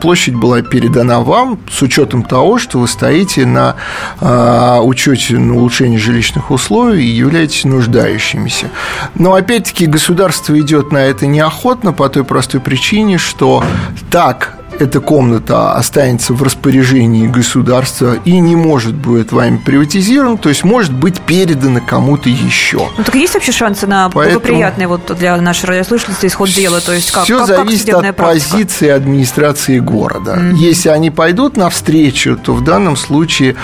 площадь 0.00 0.34
была 0.34 0.62
передана 0.62 1.20
вам 1.20 1.58
с 1.70 1.80
учетом 1.82 2.24
того, 2.24 2.58
что 2.58 2.78
вы 2.78 2.88
стоите 2.88 3.46
на 3.46 3.76
а, 4.20 4.80
учете 4.82 5.38
на 5.38 5.54
улучшение 5.54 5.98
жилищных 5.98 6.50
условий 6.50 7.04
и 7.04 7.16
являетесь 7.16 7.64
нуждающимися. 7.64 8.70
Но 9.14 9.34
опять-таки 9.34 9.86
государство 9.86 10.58
идет 10.58 10.92
на 10.92 10.98
это 10.98 11.26
неохотно 11.26 11.92
по 11.92 12.08
той 12.08 12.24
простой 12.24 12.60
причине, 12.60 13.18
что 13.18 13.62
так 14.10 14.57
эта 14.80 15.00
комната 15.00 15.72
останется 15.72 16.32
в 16.32 16.42
распоряжении 16.42 17.26
государства 17.26 18.16
и 18.24 18.38
не 18.38 18.56
может 18.56 18.94
быть 18.94 19.32
вами 19.32 19.58
приватизирована, 19.58 20.36
то 20.36 20.48
есть 20.48 20.64
может 20.64 20.92
быть 20.92 21.20
передана 21.20 21.80
кому-то 21.80 22.28
еще. 22.28 22.88
Ну 22.96 23.04
так 23.04 23.14
есть 23.14 23.34
вообще 23.34 23.52
шансы 23.52 23.86
на 23.86 24.08
Поэтому 24.10 24.40
благоприятный 24.40 24.86
вот 24.86 25.16
для 25.18 25.36
нашей 25.38 25.66
радиослушательницы 25.66 26.26
исход 26.26 26.50
дела? 26.50 26.80
То 26.80 26.92
есть 26.92 27.10
как, 27.10 27.24
все 27.24 27.38
как, 27.38 27.46
зависит 27.46 27.86
как 27.86 28.04
от 28.04 28.16
практика? 28.16 28.50
позиции 28.50 28.88
администрации 28.88 29.78
города. 29.78 30.34
Mm-hmm. 30.34 30.54
Если 30.56 30.88
они 30.88 31.10
пойдут 31.10 31.56
навстречу, 31.56 32.36
то 32.36 32.54
в 32.54 32.62
данном 32.62 32.96
случае 32.96 33.56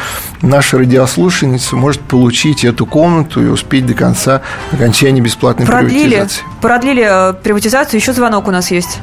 наша 0.43 0.79
радиослушательница 0.79 1.77
может 1.77 2.01
получить 2.03 2.65
эту 2.65 2.87
комнату 2.87 3.43
и 3.43 3.47
успеть 3.47 3.87
до 3.87 3.95
конца 3.95 4.43
окончания 4.73 5.21
бесплатной 5.21 5.67
продлили, 5.67 6.17
приватизации. 6.17 6.45
Продлили 6.61 7.07
э, 7.07 7.33
приватизацию, 7.35 8.01
еще 8.01 8.13
звонок 8.13 8.49
у 8.49 8.51
нас 8.51 8.71
есть. 8.71 8.99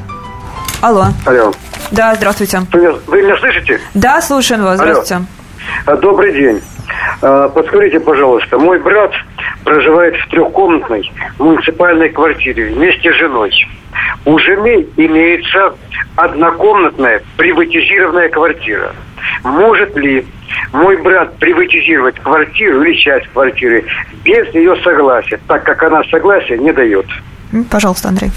Алло. 0.80 1.06
Алло. 1.24 1.52
Да, 1.92 2.14
здравствуйте. 2.14 2.58
Привет. 2.72 2.96
Вы 3.06 3.22
меня 3.22 3.36
слышите? 3.36 3.78
Да, 3.92 4.20
слушаем 4.22 4.62
вас. 4.62 4.80
Алло. 4.80 4.92
Здравствуйте. 4.92 5.26
А, 5.84 5.96
Добрый 5.96 6.32
день. 6.32 6.60
А, 7.20 7.48
Подскажите, 7.50 8.00
пожалуйста, 8.00 8.58
мой 8.58 8.80
брат 8.80 9.12
проживает 9.62 10.16
в 10.16 10.28
трехкомнатной 10.30 11.12
муниципальной 11.38 12.08
квартире 12.08 12.72
вместе 12.72 13.12
с 13.12 13.16
женой. 13.16 13.52
У 14.24 14.38
жены 14.38 14.86
имеется 14.96 15.74
однокомнатная 16.16 17.22
приватизированная 17.36 18.30
квартира. 18.30 18.94
Может 19.44 19.94
ли 19.96 20.26
мой 20.72 20.96
брат 20.96 21.36
приватизировать 21.36 22.18
квартиру 22.20 22.82
или 22.82 22.94
часть 22.94 23.26
квартиры 23.28 23.84
без 24.24 24.48
ее 24.54 24.76
согласия, 24.82 25.38
так 25.46 25.62
как 25.64 25.82
она 25.82 26.02
согласия 26.04 26.56
не 26.56 26.72
дает? 26.72 27.06
Пожалуйста, 27.70 28.08
Андрей. 28.08 28.30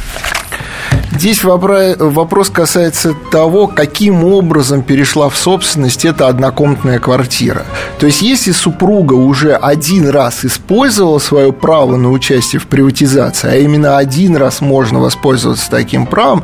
Здесь 1.17 1.43
вопрос 1.43 2.49
касается 2.49 3.13
того, 3.31 3.67
каким 3.67 4.23
образом 4.25 4.83
перешла 4.83 5.29
в 5.29 5.37
собственность 5.37 6.03
эта 6.03 6.27
однокомнатная 6.27 6.99
квартира. 6.99 7.65
То 7.99 8.05
есть, 8.05 8.21
если 8.21 8.51
супруга 8.51 9.13
уже 9.13 9.55
один 9.55 10.09
раз 10.09 10.43
использовала 10.43 11.19
свое 11.19 11.53
право 11.53 11.95
на 11.95 12.11
участие 12.11 12.59
в 12.59 12.67
приватизации, 12.67 13.49
а 13.49 13.55
именно 13.55 13.97
один 13.97 14.35
раз 14.35 14.59
можно 14.59 14.99
воспользоваться 14.99 15.71
таким 15.71 16.05
правом, 16.05 16.43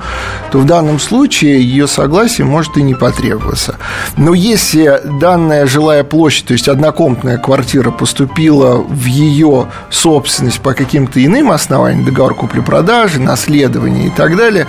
то 0.52 0.60
в 0.60 0.66
данном 0.66 1.00
случае 1.00 1.62
ее 1.62 1.88
согласие 1.88 2.46
может 2.46 2.78
и 2.78 2.82
не 2.82 2.96
потребоваться. 2.96 3.76
Но 4.16 4.34
если 4.34 5.02
данная 5.20 5.68
жилая 5.68 6.06
площадь, 6.06 6.46
то 6.46 6.54
есть 6.54 6.70
однокомнатная 6.70 7.38
квартира 7.38 7.92
поступила 7.92 8.78
в 8.78 9.06
ее 9.06 9.68
собственность 9.90 10.62
по 10.62 10.74
каким-то 10.74 11.24
иным 11.24 11.52
основаниям, 11.52 12.06
договор 12.06 12.36
купли-продажи, 12.36 13.20
наследование 13.20 14.08
и 14.08 14.10
так 14.10 14.38
далее, 14.38 14.61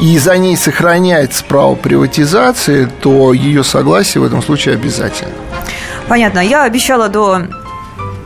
и 0.00 0.18
за 0.18 0.38
ней 0.38 0.56
сохраняется 0.56 1.44
право 1.44 1.74
приватизации, 1.74 2.88
то 3.00 3.32
ее 3.32 3.64
согласие 3.64 4.22
в 4.22 4.24
этом 4.24 4.42
случае 4.42 4.74
обязательно. 4.74 5.32
Понятно. 6.08 6.40
Я 6.40 6.64
обещала 6.64 7.08
до 7.08 7.42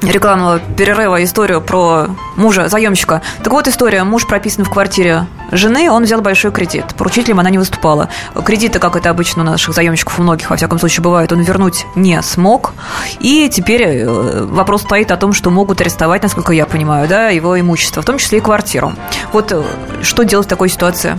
рекламного 0.03 0.61
перерыва 0.77 1.23
историю 1.23 1.61
про 1.61 2.09
мужа, 2.37 2.69
заемщика. 2.69 3.23
Так 3.43 3.53
вот 3.53 3.69
история. 3.69 4.05
Муж 4.05 4.27
прописан 4.27 4.65
в 4.65 4.71
квартире 4.71 5.27
жены, 5.57 5.91
он 5.91 6.05
взял 6.05 6.21
большой 6.21 6.53
кредит. 6.53 6.85
Поручителем 6.97 7.41
она 7.41 7.51
не 7.51 7.59
выступала. 7.59 8.09
Кредиты, 8.45 8.79
как 8.79 8.97
это 8.97 9.11
обычно 9.11 9.43
у 9.43 9.47
наших 9.47 9.75
заемщиков, 9.75 10.19
у 10.19 10.23
многих, 10.23 10.51
во 10.51 10.57
всяком 10.57 10.79
случае, 10.79 11.03
бывает, 11.03 11.33
он 11.33 11.41
вернуть 11.41 11.87
не 11.95 12.21
смог. 12.23 12.73
И 13.21 13.49
теперь 13.49 13.83
э, 13.83 14.45
вопрос 14.45 14.83
стоит 14.83 15.11
о 15.11 15.17
том, 15.17 15.33
что 15.33 15.51
могут 15.51 15.81
арестовать, 15.81 16.23
насколько 16.23 16.53
я 16.53 16.67
понимаю, 16.67 17.09
да, 17.09 17.29
его 17.29 17.59
имущество, 17.59 18.03
в 18.03 18.05
том 18.05 18.19
числе 18.19 18.39
и 18.39 18.41
квартиру. 18.41 18.93
Вот 19.33 19.53
э, 19.53 19.63
что 20.03 20.25
делать 20.25 20.47
в 20.47 20.51
такой 20.51 20.69
ситуации? 20.69 21.19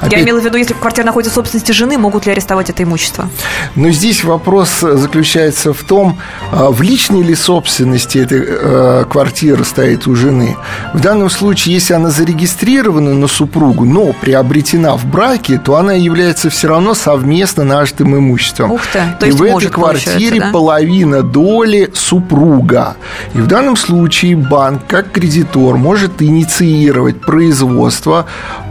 Я 0.00 0.08
Опять- 0.08 0.22
имела 0.24 0.40
в 0.40 0.44
виду, 0.44 0.56
если 0.56 0.74
квартира 0.74 1.04
находится 1.06 1.30
в 1.30 1.34
собственности 1.34 1.72
жены, 1.72 1.98
могут 1.98 2.26
ли 2.26 2.32
арестовать 2.32 2.70
это 2.70 2.82
имущество? 2.82 3.28
Но 3.74 3.90
здесь 3.90 4.24
вопрос 4.24 4.80
заключается 4.80 5.72
в 5.72 5.82
том, 5.84 6.18
а, 6.52 6.70
в 6.70 6.82
личной 6.82 7.22
ли 7.22 7.34
собственности 7.34 8.18
эта 8.18 8.34
э, 8.36 9.04
квартира 9.10 9.62
стоит 9.64 10.06
у 10.06 10.14
жены. 10.14 10.56
В 10.92 11.00
данном 11.00 11.30
случае, 11.30 11.74
если 11.74 11.94
она 11.94 12.10
зарегистрирована 12.10 13.14
на 13.14 13.28
супругу, 13.28 13.84
но 13.84 14.12
приобретена 14.12 14.96
в 14.96 15.04
браке, 15.06 15.58
то 15.58 15.76
она 15.76 15.92
является 15.94 16.50
все 16.50 16.68
равно 16.68 16.94
совместно 16.94 17.64
нажитым 17.64 18.16
имуществом. 18.16 18.72
Ух 18.72 18.82
ты, 18.92 19.00
то 19.18 19.26
И 19.26 19.28
есть 19.30 19.38
в 19.38 19.42
этой 19.42 19.68
квартире 19.68 20.40
да? 20.40 20.50
половина 20.52 21.22
доли 21.22 21.90
супруга. 21.94 22.96
И 23.34 23.38
в 23.38 23.46
данном 23.46 23.76
случае 23.76 24.36
банк, 24.36 24.82
как 24.86 25.12
кредитор, 25.12 25.76
может 25.76 26.22
инициировать 26.22 27.20
производство 27.20 28.26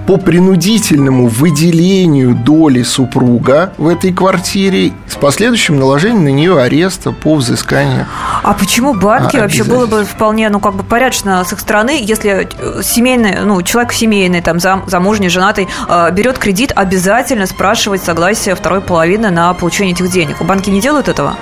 по 0.07 0.17
принудительному 0.17 1.27
выделению 1.27 2.35
доли 2.35 2.83
супруга 2.83 3.73
в 3.77 3.87
этой 3.87 4.11
квартире 4.11 4.91
с 5.07 5.15
последующим 5.15 5.79
наложением 5.79 6.23
на 6.25 6.29
нее 6.29 6.59
ареста 6.61 7.11
по 7.11 7.35
взысканию. 7.35 8.05
А 8.43 8.53
почему 8.53 8.93
банки 8.93 9.37
А, 9.37 9.41
вообще 9.41 9.63
было 9.63 9.85
бы 9.85 10.03
вполне, 10.03 10.49
ну, 10.49 10.59
как 10.59 10.75
бы 10.75 10.83
порядочно 10.83 11.43
с 11.45 11.53
их 11.53 11.59
стороны, 11.59 11.97
если 12.01 12.49
э, 12.59 12.81
семейный, 12.83 13.41
ну, 13.45 13.61
человек 13.61 13.93
семейный, 13.93 14.41
там, 14.41 14.59
зам, 14.59 14.83
замужний, 14.87 15.29
женатый, 15.29 15.67
э, 15.87 16.11
берет 16.11 16.37
кредит, 16.37 16.73
обязательно 16.75 17.45
спрашивать 17.45 18.03
согласие 18.03 18.55
второй 18.55 18.81
половины 18.81 19.29
на 19.29 19.53
получение 19.53 19.93
этих 19.93 20.09
денег. 20.11 20.41
Банки 20.41 20.69
не 20.69 20.81
делают 20.81 21.07
этого? 21.07 21.35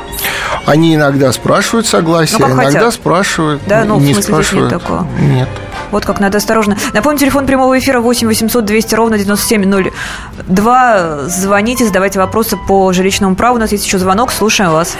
Они 0.65 0.93
иногда 0.93 1.31
спрашивают 1.31 1.87
согласие, 1.87 2.37
Ну, 2.39 2.45
а 2.45 2.49
иногда 2.51 2.71
хотят. 2.79 2.93
спрашивают, 2.93 3.61
Да, 3.65 3.83
ну, 3.85 3.95
в 3.95 4.01
не 4.01 4.13
смысле, 4.13 4.21
здесь 4.21 4.27
нет 4.27 4.45
спрашивают. 4.45 4.69
такого. 4.69 5.07
Нет. 5.19 5.49
Вот 5.91 6.05
как 6.05 6.19
надо 6.19 6.37
осторожно. 6.37 6.77
Напомню, 6.93 7.19
телефон 7.19 7.45
прямого 7.45 7.77
эфира 7.77 7.99
8 7.99 8.27
800 8.27 8.65
200 8.65 8.95
ровно 8.95 9.17
9702. 9.17 11.27
Звоните, 11.27 11.85
задавайте 11.85 12.19
вопросы 12.19 12.57
по 12.67 12.91
жилищному 12.93 13.35
праву. 13.35 13.57
У 13.57 13.59
нас 13.59 13.71
есть 13.71 13.85
еще 13.85 13.97
звонок. 13.97 14.31
Слушаем 14.31 14.71
вас. 14.71 14.95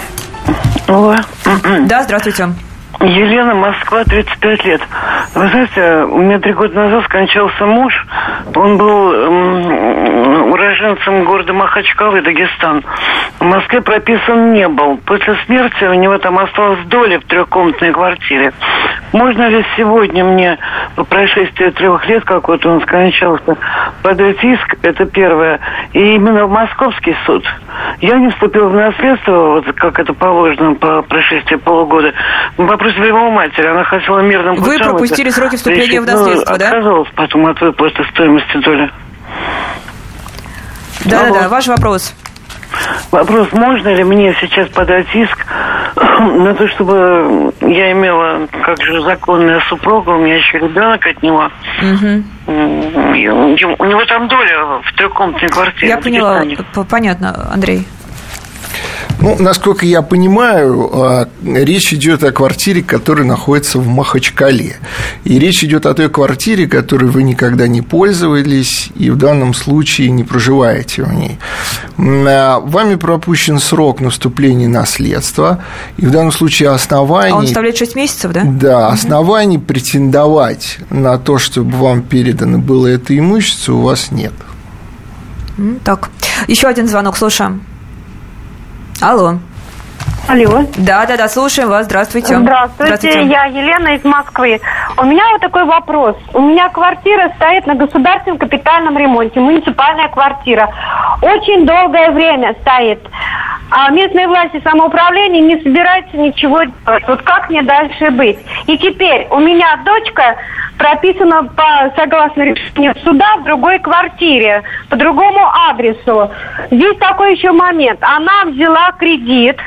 Алло. 0.88 1.16
Да, 1.88 2.04
здравствуйте. 2.04 2.50
Елена, 3.04 3.56
Москва, 3.56 4.04
35 4.04 4.66
лет. 4.66 4.82
Вы 5.34 5.48
знаете, 5.48 6.04
у 6.06 6.20
меня 6.20 6.40
три 6.40 6.54
года 6.54 6.76
назад 6.76 7.04
скончался 7.06 7.66
муж. 7.66 7.94
Он 8.56 8.78
был 8.78 9.14
м, 9.14 10.52
уроженцем 10.52 11.24
города 11.24 11.52
Махачкалы, 11.54 12.22
Дагестан. 12.22 12.84
В 13.40 13.44
Москве 13.44 13.82
прописан 13.82 14.54
не 14.54 14.68
был. 14.68 14.98
После 14.98 15.36
смерти 15.46 15.84
у 15.86 15.94
него 15.96 16.20
там 16.20 16.38
осталась 16.38 16.86
доля 16.86 17.20
в 17.20 17.24
трехкомнатной 17.24 17.92
квартире. 17.92 18.54
Можно 19.14 19.50
ли 19.50 19.66
сегодня 19.76 20.24
мне, 20.24 20.58
по 20.96 21.04
прошествии 21.04 21.70
трех 21.72 22.08
лет, 22.08 22.24
как 22.24 22.48
вот 22.48 22.66
он 22.66 22.82
скончался, 22.82 23.58
подать 24.04 24.44
иск, 24.44 24.76
это 24.84 25.06
первое, 25.06 25.60
и 25.94 26.16
именно 26.16 26.46
в 26.46 26.52
московский 26.52 27.16
суд? 27.26 27.44
Я 28.00 28.18
не 28.18 28.30
вступил 28.30 28.70
в 28.70 28.76
наследство, 28.76 29.56
вот 29.56 29.66
как 29.74 30.00
это 30.00 30.14
положено 30.14 30.76
по 30.76 31.02
прошествии 31.02 31.56
полугода. 31.56 32.14
Вопрос 32.58 32.91
его 32.98 33.32
матери. 33.32 33.68
Она 33.68 33.84
хотела 33.84 34.20
мирным 34.20 34.56
Вы 34.56 34.74
путем 34.74 34.90
пропустили 34.90 35.30
это 35.30 35.38
сроки 35.38 35.56
вступления 35.56 36.00
решить, 36.00 36.02
в 36.02 36.06
наследство, 36.06 36.52
но 36.52 36.58
да? 36.58 36.68
отказалась 36.68 37.10
потом 37.16 37.46
от 37.48 37.62
выплаты 37.62 38.04
стоимости 38.12 38.58
доли. 38.58 38.92
Да-да-да, 41.06 41.50
ваш 41.50 41.68
вопрос. 41.68 42.14
Вопрос, 43.12 43.52
можно 43.52 43.90
ли 43.94 44.04
мне 44.04 44.34
сейчас 44.40 44.70
подать 44.70 45.08
иск 45.14 45.46
на 45.96 46.54
то, 46.54 46.68
чтобы 46.70 47.54
я 47.62 47.92
имела 47.92 48.48
как 48.64 48.82
же 48.82 49.02
законная 49.02 49.60
супруга, 49.68 50.12
у 50.12 50.20
меня 50.20 50.38
еще 50.38 50.60
ребенок 50.60 51.06
от 51.06 51.22
него. 51.22 51.50
И 51.82 53.28
У 53.28 53.86
него 53.86 54.06
там 54.06 54.28
доля 54.28 54.82
в 54.84 54.94
трехкомнатной 54.96 55.50
квартире. 55.50 55.90
Я 55.90 55.98
поняла. 55.98 56.44
Понятно, 56.90 57.50
Андрей. 57.54 57.86
Ну, 59.22 59.36
насколько 59.40 59.86
я 59.86 60.02
понимаю, 60.02 60.90
а, 60.94 61.30
речь 61.46 61.94
идет 61.94 62.24
о 62.24 62.32
квартире, 62.32 62.82
которая 62.82 63.26
находится 63.26 63.78
в 63.78 63.88
Махачкале. 63.88 64.78
И 65.24 65.38
речь 65.38 65.64
идет 65.64 65.86
о 65.86 65.94
той 65.94 66.10
квартире, 66.10 66.68
которой 66.68 67.06
вы 67.06 67.22
никогда 67.22 67.68
не 67.68 67.84
пользовались 67.84 68.90
и 68.96 69.12
в 69.12 69.18
данном 69.18 69.54
случае 69.54 70.10
не 70.10 70.24
проживаете 70.24 71.04
в 71.04 71.14
ней. 71.14 71.38
А, 72.00 72.60
Вами 72.60 72.96
пропущен 72.96 73.60
срок 73.60 74.02
на 74.02 74.10
вступление 74.10 74.68
наследства, 74.68 75.64
и 75.98 76.06
в 76.06 76.12
данном 76.12 76.32
случае 76.32 76.70
оснований... 76.70 77.34
А 77.34 77.36
он 77.36 77.46
составляет 77.46 77.78
6 77.78 77.96
месяцев, 77.96 78.32
да? 78.32 78.42
Да, 78.44 78.88
оснований 78.88 79.60
претендовать 79.60 80.80
на 80.90 81.20
то, 81.20 81.38
чтобы 81.38 81.78
вам 81.78 82.02
передано 82.02 82.58
было 82.58 82.88
это 82.88 83.16
имущество, 83.16 83.74
у 83.74 83.82
вас 83.82 84.10
нет. 84.10 84.34
Так. 85.84 86.10
Еще 86.48 86.68
один 86.68 86.88
звонок, 86.88 87.18
слушаем. 87.18 87.62
Алло. 89.02 89.40
Алло. 90.30 90.62
Да, 90.78 91.06
да, 91.08 91.18
да, 91.18 91.28
слушаем 91.28 91.70
вас. 91.70 91.86
Здравствуйте. 91.86 92.38
Здравствуйте. 92.38 93.24
я 93.24 93.46
Елена 93.46 93.96
из 93.96 94.04
Москвы. 94.04 94.62
У 94.98 95.06
меня 95.06 95.24
вот 95.32 95.42
такой 95.42 95.66
вопрос. 95.66 96.16
У 96.34 96.42
меня 96.42 96.70
квартира 96.70 97.32
стоит 97.36 97.66
на 97.66 97.74
государственном 97.74 98.38
капитальном 98.38 98.98
ремонте, 98.98 99.40
муниципальная 99.40 100.08
квартира. 100.10 100.70
Очень 101.22 101.66
долгое 101.66 102.12
время 102.12 102.56
стоит. 102.62 103.00
А 103.72 103.90
местные 103.90 104.28
власти 104.28 104.62
самоуправления 104.66 105.42
не 105.42 105.56
собираются 105.64 106.18
ничего 106.18 106.62
делать. 106.64 107.08
Вот 107.08 107.22
как 107.22 107.50
мне 107.50 107.62
дальше 107.62 108.12
быть? 108.12 108.38
И 108.68 108.78
теперь 108.78 109.28
у 109.32 109.40
меня 109.40 109.78
дочка 109.86 110.36
прописана 110.78 111.44
по 111.44 111.90
согласно 111.96 112.42
решению 112.42 112.94
суда 113.02 113.38
в 113.38 113.44
другой 113.46 113.80
квартире, 113.80 114.64
по 114.90 114.98
другому 114.98 115.40
адресу. 115.70 116.30
Здесь 116.70 116.98
такой 116.98 117.36
еще 117.36 117.54
момент. 117.54 118.00
Она 118.02 118.44
взяла 118.46 118.92
кредит, 118.92 119.58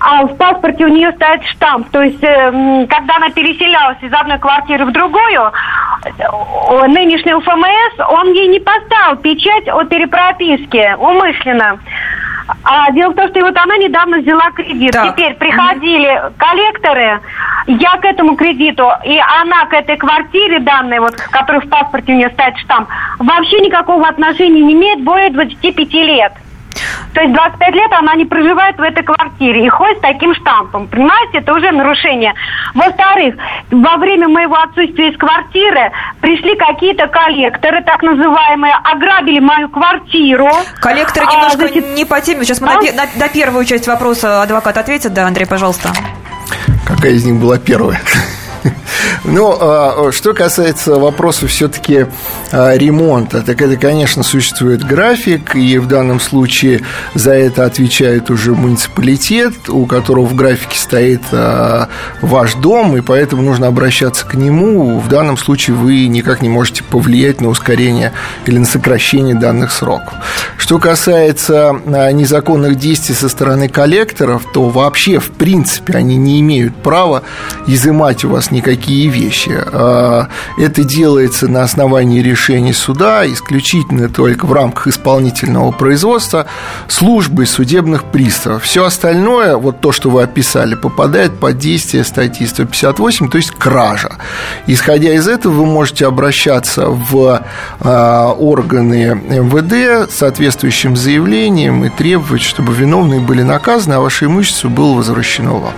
а 0.00 0.22
в 0.24 0.36
паспорте 0.36 0.84
у 0.84 0.88
нее 0.88 1.12
стоит 1.12 1.44
штамп. 1.44 1.88
То 1.90 2.02
есть, 2.02 2.22
э, 2.24 2.26
м, 2.26 2.88
когда 2.88 3.16
она 3.16 3.30
переселялась 3.30 3.98
из 4.00 4.12
одной 4.12 4.38
квартиры 4.38 4.84
в 4.84 4.92
другую, 4.92 5.52
нынешний 6.88 7.34
УФМС, 7.34 8.08
он 8.08 8.32
ей 8.32 8.48
не 8.48 8.58
поставил 8.58 9.16
печать 9.16 9.68
о 9.68 9.84
перепрописке 9.84 10.96
умышленно. 10.96 11.78
А 12.64 12.90
дело 12.92 13.12
в 13.12 13.16
том, 13.16 13.28
что 13.28 13.40
вот 13.40 13.56
она 13.56 13.76
недавно 13.76 14.18
взяла 14.18 14.50
кредит. 14.52 14.92
Так. 14.92 15.14
Теперь 15.14 15.34
приходили 15.34 16.22
коллекторы, 16.38 17.20
я 17.66 17.96
к 17.98 18.04
этому 18.04 18.36
кредиту, 18.36 18.88
и 19.04 19.18
она 19.40 19.66
к 19.66 19.74
этой 19.74 19.96
квартире 19.96 20.60
данной, 20.60 21.00
вот, 21.00 21.14
которая 21.30 21.60
в 21.60 21.68
паспорте 21.68 22.12
у 22.12 22.16
нее 22.16 22.30
стоит 22.30 22.56
штамп, 22.58 22.88
вообще 23.18 23.60
никакого 23.60 24.08
отношения 24.08 24.62
не 24.62 24.72
имеет 24.72 25.04
более 25.04 25.30
25 25.30 25.92
лет. 25.94 26.32
То 27.18 27.22
есть 27.24 27.34
25 27.34 27.74
лет 27.74 27.90
она 27.98 28.14
не 28.14 28.26
проживает 28.26 28.78
в 28.78 28.80
этой 28.80 29.02
квартире 29.02 29.66
и 29.66 29.68
ходит 29.68 29.98
с 29.98 30.02
таким 30.02 30.32
штампом. 30.36 30.86
Понимаете, 30.86 31.38
это 31.38 31.52
уже 31.52 31.72
нарушение. 31.72 32.32
Во-вторых, 32.74 33.34
во 33.72 33.96
время 33.96 34.28
моего 34.28 34.54
отсутствия 34.54 35.08
из 35.10 35.18
квартиры 35.18 35.90
пришли 36.20 36.54
какие-то 36.54 37.08
коллекторы, 37.08 37.82
так 37.82 38.04
называемые, 38.04 38.72
ограбили 38.84 39.40
мою 39.40 39.68
квартиру. 39.68 40.48
Коллекторы 40.80 41.26
А, 41.28 41.32
немножко 41.32 41.58
значит, 41.66 41.88
не 41.96 42.04
по 42.04 42.20
теме. 42.20 42.44
Сейчас 42.44 42.60
мы 42.60 42.68
а? 42.68 42.74
на, 42.76 42.82
на- 42.92 43.08
на 43.16 43.28
первую 43.28 43.64
часть 43.64 43.88
вопроса 43.88 44.40
адвокат 44.40 44.78
ответит. 44.78 45.12
Да, 45.12 45.26
Андрей, 45.26 45.46
пожалуйста. 45.46 45.88
Какая 46.86 47.10
из 47.10 47.24
них 47.26 47.34
была 47.40 47.58
первая? 47.58 48.00
Ну, 49.24 49.56
а, 49.58 50.10
что 50.12 50.32
касается 50.32 50.94
вопроса 50.94 51.46
все-таки 51.46 52.06
ремонта, 52.52 53.42
так 53.42 53.60
это, 53.60 53.76
конечно, 53.76 54.22
существует 54.22 54.84
график, 54.84 55.56
и 55.56 55.78
в 55.78 55.86
данном 55.86 56.20
случае 56.20 56.82
за 57.14 57.32
это 57.32 57.64
отвечает 57.64 58.30
уже 58.30 58.54
муниципалитет, 58.54 59.68
у 59.68 59.86
которого 59.86 60.24
в 60.24 60.34
графике 60.34 60.78
стоит 60.78 61.22
а, 61.32 61.88
ваш 62.22 62.54
дом, 62.54 62.96
и 62.96 63.00
поэтому 63.00 63.42
нужно 63.42 63.66
обращаться 63.66 64.26
к 64.26 64.34
нему. 64.34 65.00
В 65.00 65.08
данном 65.08 65.36
случае 65.36 65.76
вы 65.76 66.06
никак 66.06 66.42
не 66.42 66.48
можете 66.48 66.82
повлиять 66.84 67.40
на 67.40 67.48
ускорение 67.48 68.12
или 68.46 68.58
на 68.58 68.66
сокращение 68.66 69.34
данных 69.34 69.72
сроков. 69.72 70.14
Что 70.56 70.78
касается 70.78 71.70
а, 71.86 72.10
незаконных 72.12 72.76
действий 72.76 73.14
со 73.14 73.28
стороны 73.28 73.68
коллекторов, 73.68 74.44
то 74.52 74.68
вообще, 74.68 75.18
в 75.18 75.30
принципе, 75.30 75.94
они 75.94 76.16
не 76.16 76.40
имеют 76.40 76.76
права 76.76 77.22
изымать 77.66 78.24
у 78.24 78.30
вас 78.30 78.47
никакие 78.50 79.08
вещи. 79.08 79.52
А, 79.54 80.28
Это 80.58 80.84
делается 80.84 81.48
на 81.48 81.62
основании 81.62 82.22
решений 82.22 82.72
суда, 82.72 83.26
исключительно 83.26 84.08
только 84.08 84.46
в 84.46 84.52
рамках 84.52 84.86
исполнительного 84.88 85.70
производства 85.72 86.46
службы 86.88 87.46
судебных 87.46 88.04
приставов. 88.04 88.64
Все 88.64 88.84
остальное, 88.84 89.56
вот 89.56 89.80
то, 89.80 89.92
что 89.92 90.10
вы 90.10 90.22
описали, 90.22 90.74
попадает 90.74 91.38
под 91.38 91.58
действие 91.58 92.04
статьи 92.04 92.46
158, 92.46 93.28
то 93.28 93.36
есть 93.36 93.50
кража. 93.50 94.16
Исходя 94.66 95.12
из 95.12 95.28
этого, 95.28 95.52
вы 95.52 95.66
можете 95.66 96.06
обращаться 96.06 96.86
в 96.88 97.42
а, 97.80 98.32
органы 98.32 99.20
МВД 99.28 100.10
с 100.10 100.16
соответствующим 100.16 100.96
заявлением 100.96 101.84
и 101.84 101.88
требовать, 101.88 102.42
чтобы 102.42 102.74
виновные 102.74 103.20
были 103.20 103.42
наказаны, 103.42 103.94
а 103.94 104.00
ваше 104.00 104.26
имущество 104.26 104.68
было 104.68 104.94
возвращено 104.94 105.54
вам. 105.54 105.74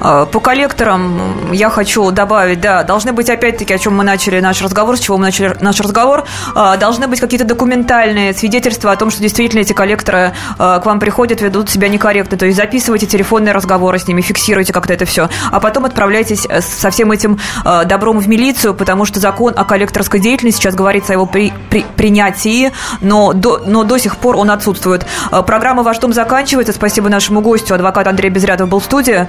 А, 0.00 0.26
По 0.26 0.40
коллекторам 0.40 1.52
я 1.52 1.70
хочу 1.70 2.10
добавить, 2.10 2.60
да, 2.60 2.82
должны 2.82 3.12
быть, 3.12 3.30
опять-таки, 3.30 3.72
о 3.74 3.78
чем 3.78 3.96
мы 3.96 4.04
начали 4.04 4.40
наш 4.40 4.62
разговор, 4.62 4.96
с 4.96 5.00
чего 5.00 5.16
мы 5.16 5.24
начали 5.24 5.56
наш 5.60 5.80
разговор, 5.80 6.24
а, 6.54 6.76
должны 6.76 7.06
быть 7.08 7.20
какие-то 7.20 7.46
документальные 7.46 8.34
свидетельства 8.34 8.92
о 8.92 8.96
том, 8.96 9.10
что 9.10 9.20
действительно 9.22 9.60
эти 9.60 9.72
коллекторы 9.72 10.32
а, 10.58 10.80
к 10.80 10.86
вам 10.86 11.00
приходят, 11.00 11.40
ведут 11.40 11.70
себя 11.70 11.88
некорректно. 11.88 12.36
То 12.36 12.46
есть 12.46 12.56
записывайте 12.56 13.06
телефонные 13.06 13.52
разговоры 13.52 13.98
с 13.98 14.06
ними, 14.06 14.20
фиксируйте 14.20 14.72
как-то 14.72 14.92
это 14.92 15.04
все, 15.04 15.28
а 15.50 15.60
потом 15.60 15.84
отправляйтесь 15.84 16.46
э, 16.48 16.60
со 16.60 16.90
всем 16.90 17.12
этим 17.12 17.38
добром 17.86 18.18
в 18.18 18.28
милицию, 18.28 18.74
потому 18.74 19.04
что 19.04 19.20
закон 19.20 19.52
о 19.56 19.64
коллекторской 19.64 20.20
деятельности 20.20 20.60
сейчас 20.60 20.74
говорится 20.74 21.12
о 21.12 21.14
его 21.14 21.26
при- 21.26 21.52
при- 21.70 21.84
принятии, 21.96 22.72
но 23.00 23.32
до, 23.32 23.62
но 23.66 23.84
до 23.84 23.98
сих 23.98 24.16
пор 24.16 24.36
он 24.36 24.50
отсутствует. 24.50 25.06
Программа 25.46 25.82
«Ваш 25.82 25.98
дом» 25.98 26.12
заканчивается. 26.12 26.72
Спасибо 26.72 27.08
нашему 27.08 27.40
гостю, 27.40 27.74
адвокат 27.74 28.06
Андрей 28.06 28.30
Безрядов 28.30 28.68
был 28.68 28.80
в 28.80 28.84
студии. 28.84 29.28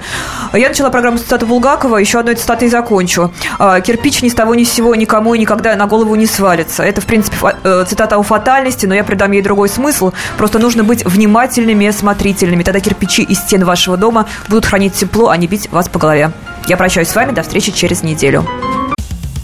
Я 0.58 0.70
начала 0.70 0.90
программу 0.90 1.18
с 1.18 1.22
цитаты 1.22 1.46
Булгакова, 1.46 1.98
еще 1.98 2.18
одной 2.18 2.34
цитатой 2.34 2.68
закончу. 2.68 3.32
А, 3.60 3.80
«Кирпич 3.80 4.22
ни 4.22 4.28
с 4.28 4.34
того 4.34 4.56
ни 4.56 4.64
с 4.64 4.72
сего 4.72 4.92
никому 4.96 5.34
и 5.34 5.38
никогда 5.38 5.76
на 5.76 5.86
голову 5.86 6.16
не 6.16 6.26
свалится». 6.26 6.82
Это, 6.82 7.00
в 7.00 7.06
принципе, 7.06 7.36
э, 7.62 7.84
цитата 7.88 8.16
о 8.16 8.24
фатальности, 8.24 8.84
но 8.84 8.94
я 8.96 9.04
придам 9.04 9.30
ей 9.30 9.40
другой 9.40 9.68
смысл. 9.68 10.12
Просто 10.36 10.58
нужно 10.58 10.82
быть 10.82 11.04
внимательными 11.04 11.84
и 11.84 11.86
осмотрительными. 11.86 12.64
Тогда 12.64 12.80
кирпичи 12.80 13.22
из 13.22 13.38
стен 13.38 13.64
вашего 13.64 13.96
дома 13.96 14.26
будут 14.48 14.66
хранить 14.66 14.94
тепло, 14.94 15.28
а 15.28 15.36
не 15.36 15.46
бить 15.46 15.70
вас 15.70 15.88
по 15.88 16.00
голове. 16.00 16.32
Я 16.66 16.76
прощаюсь 16.76 17.08
с 17.08 17.14
вами. 17.14 17.30
До 17.30 17.42
встречи 17.42 17.70
через 17.70 18.02
неделю. 18.02 18.44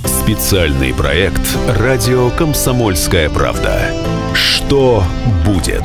Специальный 0.05 0.92
проект 0.92 1.42
«Радио 1.79 2.31
Комсомольская 2.31 3.31
правда». 3.31 3.79
Что 4.35 5.05
будет? 5.44 5.85